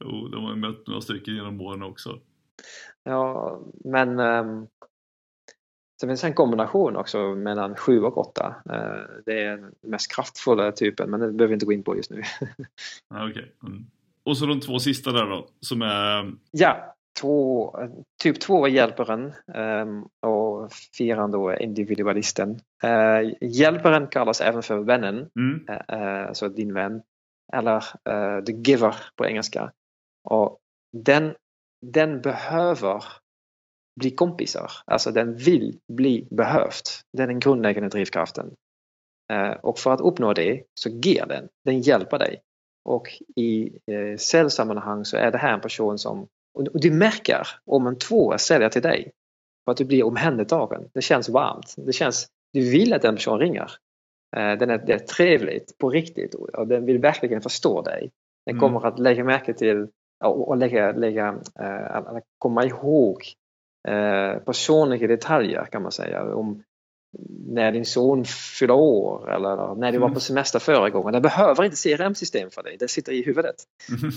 [0.00, 2.18] Jo, de har ju mött några stycken genom åren också.
[3.04, 4.66] Ja, men um,
[6.00, 8.54] det finns en kombination också mellan 7 och 8.
[8.70, 11.96] Eh, det är den mest kraftfulla typen men det behöver vi inte gå in på
[11.96, 12.22] just nu.
[13.08, 13.44] ah, okay.
[13.62, 13.86] Mm.
[14.22, 16.32] Och så de två sista där då som är?
[16.50, 17.76] Ja, två,
[18.22, 22.60] typ 2 är hjälparen ehm, och fyran då är individualisten.
[22.82, 25.64] Eh, hjälparen kallas även för vännen, mm.
[26.28, 27.02] Alltså din vän.
[27.52, 27.80] Eller
[28.44, 29.72] the giver på engelska.
[30.28, 30.58] Och
[30.92, 31.34] den,
[31.86, 33.04] den behöver
[34.00, 34.72] bli kompisar.
[34.84, 37.00] Alltså den vill bli behövt.
[37.12, 38.54] Det är den grundläggande drivkraften.
[39.60, 42.40] Och för att uppnå det så ger den, den hjälper dig.
[42.84, 43.78] Och i
[44.18, 48.68] säljsammanhang så är det här en person som, och du märker om en tvåa säljer
[48.68, 49.12] till dig,
[49.64, 50.90] för att du blir omhändertagen.
[50.94, 51.74] Det känns varmt.
[51.76, 53.70] Det känns, du vill att den personen ringer.
[54.36, 58.10] Eh, den är, det är trevligt på riktigt och den vill verkligen förstå dig.
[58.46, 58.60] Den mm.
[58.60, 59.88] kommer att lägga märke till
[60.24, 61.40] och lägga, lägga,
[62.38, 63.24] komma ihåg
[63.88, 66.34] eh, personliga detaljer kan man säga.
[66.34, 66.62] Om
[67.46, 70.20] när din son fyller år eller när du var på mm.
[70.20, 71.12] semester förra gången.
[71.12, 73.56] Det behöver inte CRM-system för dig, det sitter i huvudet.
[73.88, 74.12] Mm.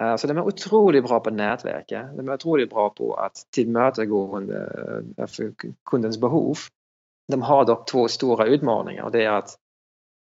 [0.00, 2.10] Eh, så de är otroligt bra på att nätverka.
[2.16, 5.50] De är otroligt bra på att tillmötesgå eh,
[5.84, 6.56] kundens behov.
[7.32, 9.58] De har dock två stora utmaningar och det är att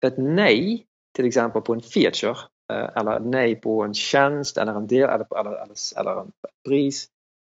[0.05, 0.86] ett nej
[1.16, 2.38] till exempel på en feature
[2.74, 6.32] eh, eller nej på en tjänst eller en del eller, eller, eller, eller en
[6.68, 7.07] pris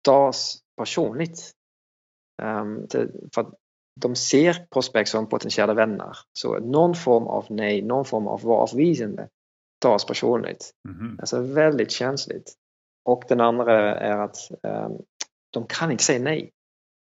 [0.03, 1.51] tas personligt.
[2.43, 2.87] Um,
[3.35, 3.55] för att
[4.01, 6.17] de ser prospekt som potentiella vänner.
[6.33, 9.29] Så någon form av nej, någon form av avvisande
[9.81, 10.71] tas personligt.
[10.89, 11.19] Mm.
[11.21, 12.55] Alltså väldigt känsligt.
[13.05, 14.99] Och den andra är att um,
[15.51, 16.51] de kan inte säga nej.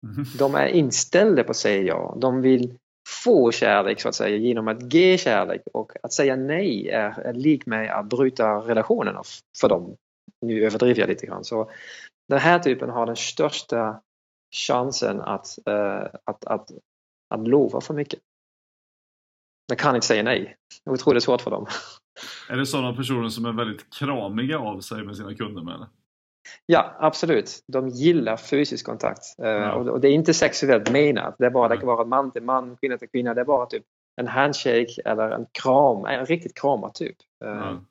[0.07, 0.25] Mm.
[0.39, 2.17] De är inställda på att säga ja.
[2.21, 2.79] De vill
[3.25, 7.33] få kärlek så att säga genom att ge kärlek och att säga nej är, är
[7.33, 9.17] lik med att bryta relationen
[9.61, 9.97] för dem.
[10.41, 11.45] Nu överdriver jag lite grann.
[11.45, 11.71] Så
[12.29, 14.01] den här typen har den största
[14.55, 16.71] chansen att, uh, att, att,
[17.35, 18.21] att lova för mycket.
[19.69, 20.57] De kan inte säga nej.
[20.85, 21.67] Det är otroligt svårt för dem.
[22.51, 25.87] Är det sådana personer som är väldigt kramiga av sig med sina kunder med?
[26.67, 27.65] Ja, absolut.
[27.67, 29.39] De gillar fysisk kontakt.
[29.43, 29.73] Eh, ja.
[29.73, 31.35] Och det är inte sexuellt menat.
[31.39, 33.35] Det, är bara, det kan vara man till man, kvinna till kvinna.
[33.35, 33.85] Det är bara typ
[34.17, 36.05] en handshake eller en kram.
[36.05, 37.17] En riktigt kramad typ.
[37.45, 37.85] Eh, ja.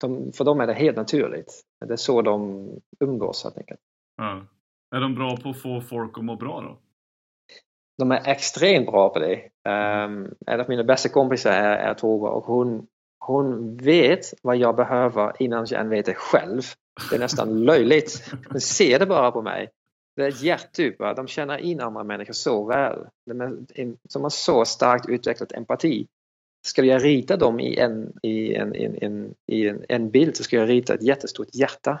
[0.00, 1.60] De, för dem är det helt naturligt.
[1.86, 2.68] Det är så de
[3.00, 3.80] umgås helt enkelt.
[4.16, 4.46] Ja.
[4.96, 6.78] Är de bra på att få folk att må bra då?
[8.00, 9.34] De är extremt bra på det.
[9.68, 12.86] Um, en av mina bästa kompisar är, är Tove och hon,
[13.18, 16.62] hon vet vad jag behöver innan jag vet det själv.
[17.10, 18.32] Det är nästan löjligt.
[18.50, 19.70] De ser det bara på mig.
[20.16, 23.06] Det är hjärttyper, de känner in andra människor så väl.
[23.26, 23.66] De,
[24.22, 26.06] har så starkt utvecklat empati.
[26.66, 30.44] Skulle jag rita dem i en, i en, en, en, i en, en bild så
[30.44, 32.00] skulle jag rita ett jättestort hjärta.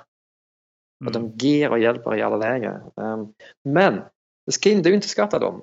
[1.04, 1.36] Och de mm.
[1.36, 2.80] ger och hjälper i alla lägen.
[2.96, 3.34] Um,
[3.64, 4.00] men
[4.46, 5.62] det ska inte underskatta dem.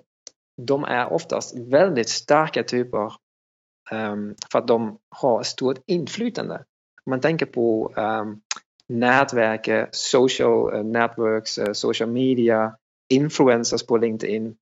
[0.57, 3.13] De är oftast väldigt starka typer
[3.91, 6.55] um, för att de har stort inflytande.
[7.05, 8.41] Om man tänker på um,
[8.87, 12.75] nätverk, social uh, networks, uh, social media,
[13.09, 14.55] influencers på LinkedIn.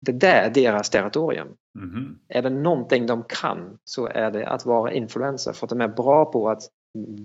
[0.00, 1.48] Det där är deras territorium.
[1.78, 2.16] Mm -hmm.
[2.28, 5.88] Är det någonting de kan så är det att vara influencer för att de är
[5.88, 6.62] bra på att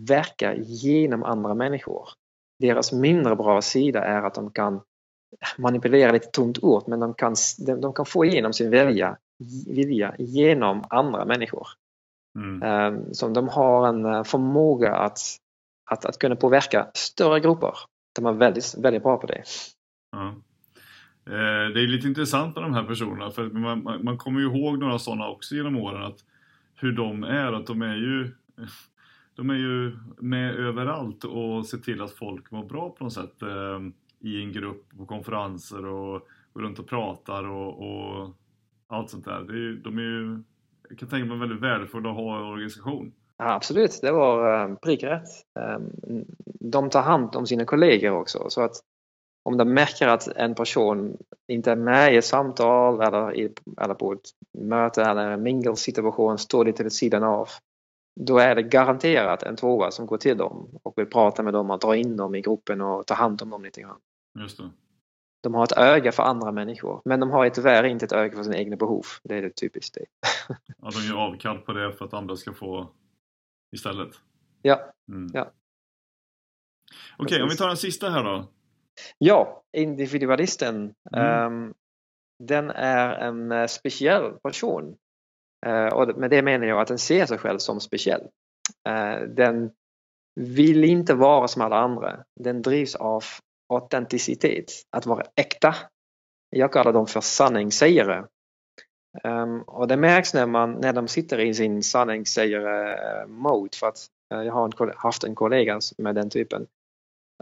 [0.08, 2.10] verka genom andra människor.
[2.60, 4.82] Deras mindre bra sida är att de kan
[5.58, 7.36] manipulera lite tomt ord men de kan,
[7.82, 9.18] de kan få igenom sin vilja,
[9.68, 11.68] vilja genom andra människor.
[12.38, 12.94] Mm.
[12.94, 15.18] Um, så de har en uh, förmåga att
[15.92, 17.74] att, att kunna påverka större grupper.
[18.16, 19.44] De är väldigt, väldigt bra på det.
[21.26, 24.46] Eh, det är lite intressant med de här personerna för man, man, man kommer ju
[24.46, 26.20] ihåg några sådana också genom åren att
[26.76, 28.32] hur de är, att de är ju
[29.36, 33.42] de är ju med överallt och ser till att folk mår bra på något sätt
[33.42, 33.80] eh,
[34.24, 38.30] i en grupp, på konferenser och går runt och pratar och, och
[38.88, 39.40] allt sånt där.
[39.40, 40.44] Det är, de är ju,
[40.90, 43.14] jag kan tänka mig väldigt värdefulla att ha i en organisation.
[43.38, 45.28] Ja, absolut, det var eh, prickrätt.
[45.60, 45.92] Ehm,
[46.46, 48.76] de tar hand om sina kollegor också så att
[49.46, 51.18] om de märker att en person
[51.48, 56.38] inte är med i ett samtal eller, i, eller på ett möte eller en mingelsituation
[56.38, 57.48] står lite vid sidan av
[58.20, 61.72] då är det garanterat en tvåa som går till dem och vill prata med dem
[61.72, 64.00] och dra in dem i gruppen och ta hand om dem lite grann.
[65.42, 68.44] De har ett öga för andra människor men de har tyvärr inte ett öga för
[68.44, 69.06] sina egna behov.
[69.24, 70.06] Det är det typiskt det.
[70.78, 72.92] ja, de gör avkall på det för att andra ska få
[73.72, 74.10] istället.
[74.62, 74.94] Ja.
[75.08, 75.30] Mm.
[75.34, 75.52] ja.
[77.18, 78.48] Okej, okay, om vi tar den sista här då.
[79.18, 80.94] Ja, individualisten.
[81.12, 81.54] Mm.
[81.54, 81.74] Um,
[82.40, 84.96] den är en uh, speciell person.
[85.66, 88.22] Uh, och med det menar jag att den ser sig själv som speciell.
[88.90, 89.72] Uh, den
[90.36, 92.24] vill inte vara som alla andra.
[92.40, 93.24] Den drivs av
[93.76, 95.76] autenticitet, att vara äkta.
[96.50, 98.24] Jag kallar dem för sanningssägare.
[99.24, 104.44] Um, och det märks när, man, när de sitter i sin sanningssägare-mode för att uh,
[104.44, 106.68] jag har en, haft en kollega med den typen.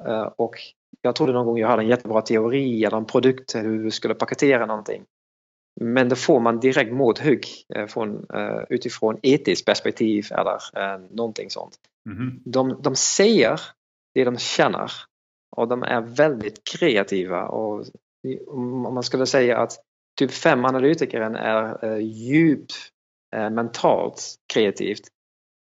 [0.07, 0.55] Uh, och
[1.01, 4.15] jag trodde någon gång jag hade en jättebra teori eller en produkt hur vi skulle
[4.15, 5.05] paketera någonting.
[5.81, 7.45] Men det får man direkt mothugg
[7.77, 8.25] uh, från,
[8.69, 11.77] utifrån etiskt perspektiv eller någonting sånt.
[12.09, 12.41] Mm -hmm.
[12.45, 13.59] de, de säger
[14.13, 14.91] det de känner
[15.51, 17.85] och de är väldigt kreativa och
[18.47, 19.77] om man skulle säga att
[20.19, 22.73] typ 5 analytikern är eh, djupt
[23.35, 25.07] eh, mentalt kreativt.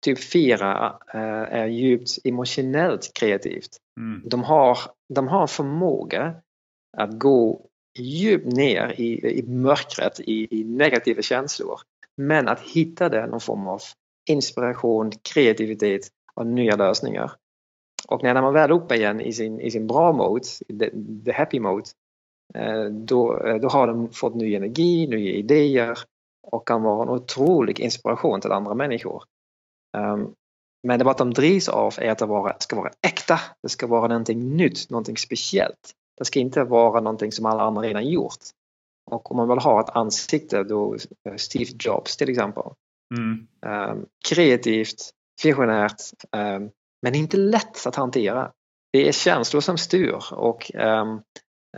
[0.04, 1.20] Typ 4 eh,
[1.60, 3.76] är djupt emotionellt kreativt.
[4.00, 4.22] Mm.
[4.24, 4.78] De, har,
[5.14, 6.34] de har förmåga
[6.96, 7.66] att gå
[7.98, 11.80] djupt ner i, i mörkret, i, i negativa känslor.
[12.16, 13.80] Men att hitta det någon form av
[14.30, 17.32] inspiration, kreativitet och nya lösningar.
[18.08, 20.44] Och när man väl är uppe igen i sin, i sin bra mode,
[20.78, 20.90] the,
[21.24, 21.84] the happy mode,
[22.90, 25.98] då, då har de fått ny energi, nya idéer
[26.42, 29.24] och kan vara en otrolig inspiration till andra människor.
[29.96, 30.34] Ehm,
[30.82, 33.86] men det vad de drivs av är att det vara, ska vara äkta, det ska
[33.86, 35.92] vara någonting nytt, någonting speciellt.
[36.18, 38.38] Det ska inte vara någonting som alla andra redan gjort.
[39.10, 40.96] Och om man vill ha ett ansikte då
[41.28, 42.64] eh, Steve Jobs till exempel.
[43.16, 43.46] Mm.
[43.90, 45.10] Um, kreativt,
[45.44, 46.02] visionärt,
[46.36, 46.70] um,
[47.04, 48.52] men inte lätt att hantera.
[48.92, 51.22] Det är känslor som styr och um,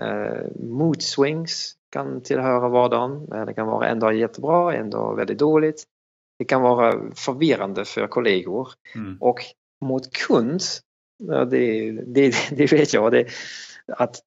[0.02, 3.26] uh, mood swings kan tillhöra vardagen.
[3.46, 5.84] Det kan vara en dag jättebra, en dag väldigt dåligt.
[6.38, 9.16] Det kan vara förvirrande för kollegor mm.
[9.20, 9.38] och
[9.84, 10.60] mot kund,
[11.50, 13.28] det, det, det vet jag, det,
[13.86, 14.20] att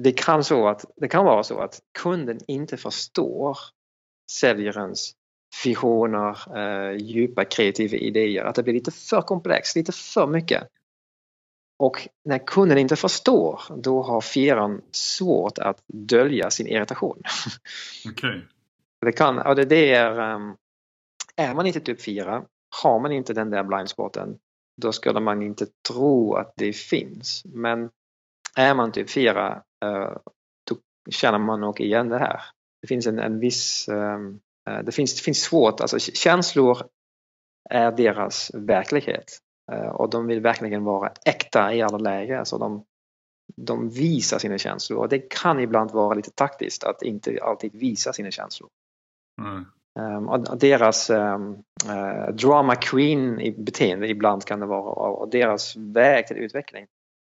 [0.00, 3.58] det kan, så att, det kan vara så att kunden inte förstår
[4.40, 5.12] säljarens
[5.64, 10.68] visioner, eh, djupa kreativa idéer, att det blir lite för komplext, lite för mycket.
[11.78, 17.22] Och när kunden inte förstår, då har firman svårt att dölja sin irritation.
[18.10, 18.40] Okay.
[19.00, 20.56] Det kan, och det, det är, um,
[21.36, 22.44] är man inte typ 4,
[22.82, 24.38] har man inte den där blindspoten,
[24.82, 27.42] då skulle man inte tro att det finns.
[27.44, 27.90] Men
[28.56, 30.16] är man typ 4, uh,
[30.68, 30.76] då
[31.10, 32.40] känner man nog igen det här.
[32.82, 34.40] Det finns en, en viss, um,
[34.78, 36.78] det, finns, det finns svårt, alltså känslor
[37.70, 39.38] är deras verklighet.
[39.72, 42.46] Uh, och de vill verkligen vara äkta i alla lägen.
[42.46, 42.84] Så de,
[43.56, 48.12] de visar sina känslor och det kan ibland vara lite taktiskt att inte alltid visa
[48.12, 48.68] sina känslor.
[49.40, 49.66] Mm.
[49.98, 56.26] Um, deras um, uh, drama queen i beteende ibland kan det vara och deras väg
[56.26, 56.86] till utveckling.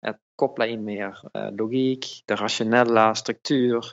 [0.06, 3.84] Att koppla in mer uh, logik, det rationella, struktur,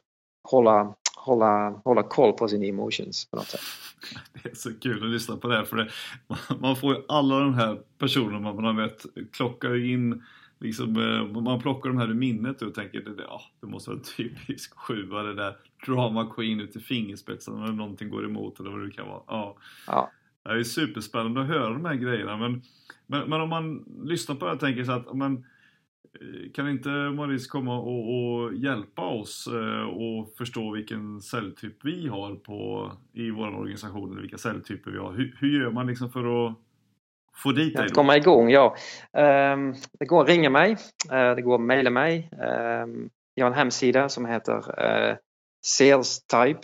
[0.49, 0.95] hålla,
[1.25, 3.61] hålla, hålla koll på sina emotions på något sätt.
[4.43, 5.89] Det är så kul att lyssna på det här för det,
[6.59, 10.23] man får ju alla de här personerna man har mött klocka in
[10.59, 13.99] liksom, eh, man plockar de här ur minnet och tänker det, ja, det måste vara
[13.99, 18.69] en typisk sjua det där drama queen ut i fingerspetsarna när någonting går emot eller
[18.69, 19.21] vad det kan vara.
[19.27, 19.57] Ja.
[19.87, 20.11] ja.
[20.43, 22.61] Det är superspännande att höra de här grejerna men,
[23.07, 25.45] men, men om man lyssnar på det och tänker så att men,
[26.53, 32.35] kan inte Maurice komma och, och hjälpa oss eh, och förstå vilken celltyp vi har
[32.35, 35.13] på, i vår organisation eller vilka celltyper vi har?
[35.13, 36.55] Hur, hur gör man liksom för att
[37.43, 37.85] få dit dig?
[37.85, 38.75] Att komma igång, ja.
[39.53, 42.29] Um, det går att ringa mig, uh, det går att mejla mig.
[42.31, 44.63] Um, jag har en hemsida som heter
[45.65, 46.63] salestype.se,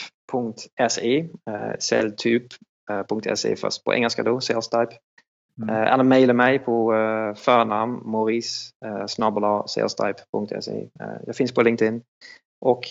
[1.79, 4.95] celltyp.se fast på engelska då, salestype.
[5.61, 5.75] Mm.
[5.75, 10.89] Eh, eller mejla mig på eh, förnamn maurice eh, salestype.se.
[11.25, 12.01] Jag finns på LinkedIn.
[12.61, 12.81] Och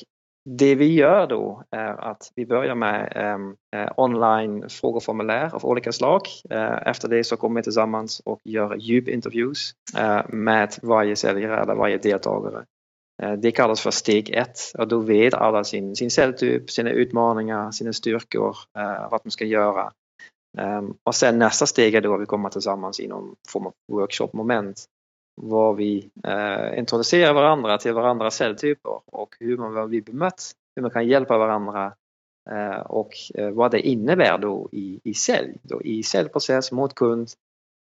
[0.49, 3.57] det vi gör då är att vi börjar med ehm,
[3.97, 6.21] online frågeformulär av olika slag.
[6.87, 9.57] Efter det så kommer vi tillsammans och gör djupintervjuer
[10.29, 12.65] med varje säljare eller varje deltagare.
[13.39, 17.93] Det kallas för steg ett och då vet alla sin, sin celltyp, sina utmaningar, sina
[17.93, 18.57] styrkor,
[19.11, 19.93] vad man ska göra.
[20.57, 23.73] Ehm, och sen nästa steg är då att vi kommer tillsammans i någon form av
[23.89, 24.85] workshop-moment
[25.37, 30.91] var vi eh, introducerar varandra till varandras celltyper och hur man blir bemött, hur man
[30.91, 31.95] kan hjälpa varandra
[32.51, 37.29] eh, och eh, vad det innebär då i, i sälj, då i säljprocess mot kund.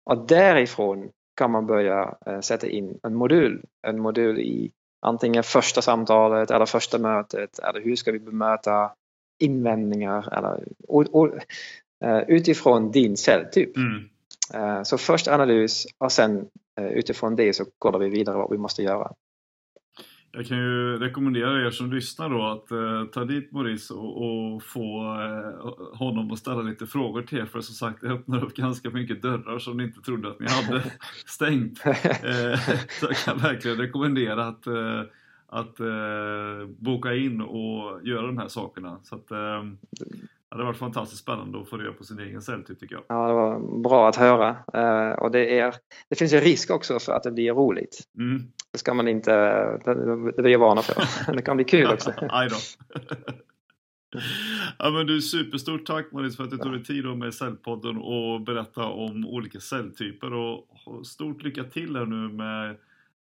[0.05, 5.81] Och därifrån kan man börja eh, sätta in en modul, en modul i antingen första
[5.81, 8.91] samtalet eller första mötet eller hur ska vi bemöta
[9.39, 11.29] invändningar eller och, och,
[12.27, 13.77] utifrån din celltyp.
[13.77, 14.03] Mm.
[14.53, 16.45] Eh, så först analys och sen
[16.81, 19.11] Eh, utifrån det så kollar vi vidare vad vi måste göra.
[20.31, 24.63] Jag kan ju rekommendera er som lyssnar då att eh, ta dit Maurice och, och
[24.63, 28.55] få eh, honom att ställa lite frågor till er för som sagt det öppnar upp
[28.55, 30.83] ganska mycket dörrar som ni inte trodde att ni hade
[31.25, 31.81] stängt.
[31.85, 32.59] Eh,
[32.99, 35.01] så jag kan verkligen rekommendera att, eh,
[35.47, 38.99] att eh, boka in och göra de här sakerna.
[39.03, 39.31] Så att,
[40.51, 43.03] Ja, det har varit fantastiskt spännande att få reda på sin egen celltyp tycker jag.
[43.07, 44.49] Ja, det var bra att höra.
[44.49, 45.75] Uh, och det, är,
[46.09, 47.99] det finns en risk också för att det blir roligt.
[48.17, 48.43] Mm.
[48.71, 49.31] Det ska man inte,
[50.35, 51.33] det, blir jag vana för.
[51.33, 52.13] det kan bli kul också.
[52.29, 52.55] Aj då.
[54.79, 58.41] ja, men du, superstort tack Maris för att du tog dig tid med Cellpodden och
[58.41, 60.33] berätta om olika celltyper.
[60.33, 60.67] Och
[61.05, 62.69] stort lycka till här nu med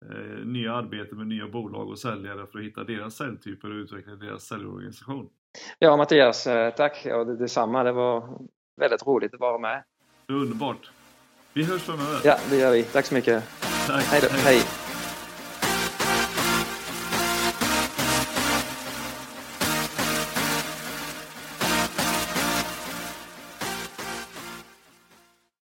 [0.05, 4.15] eh, nya arbeten med nya bolag och säljare för att hitta deras celltyper och utveckla
[4.15, 5.29] deras säljorganisation.
[5.79, 7.83] Ja Mattias, eh, tack och detsamma.
[7.83, 8.39] Det var
[8.81, 9.83] väldigt roligt att vara med.
[10.27, 10.91] Underbart.
[11.53, 12.19] Vi hörs framöver.
[12.23, 12.83] Ja, det gör vi.
[12.83, 13.43] Tack så mycket.
[13.87, 14.03] Tack.
[14.03, 14.27] Hej då.
[14.27, 14.61] Hej.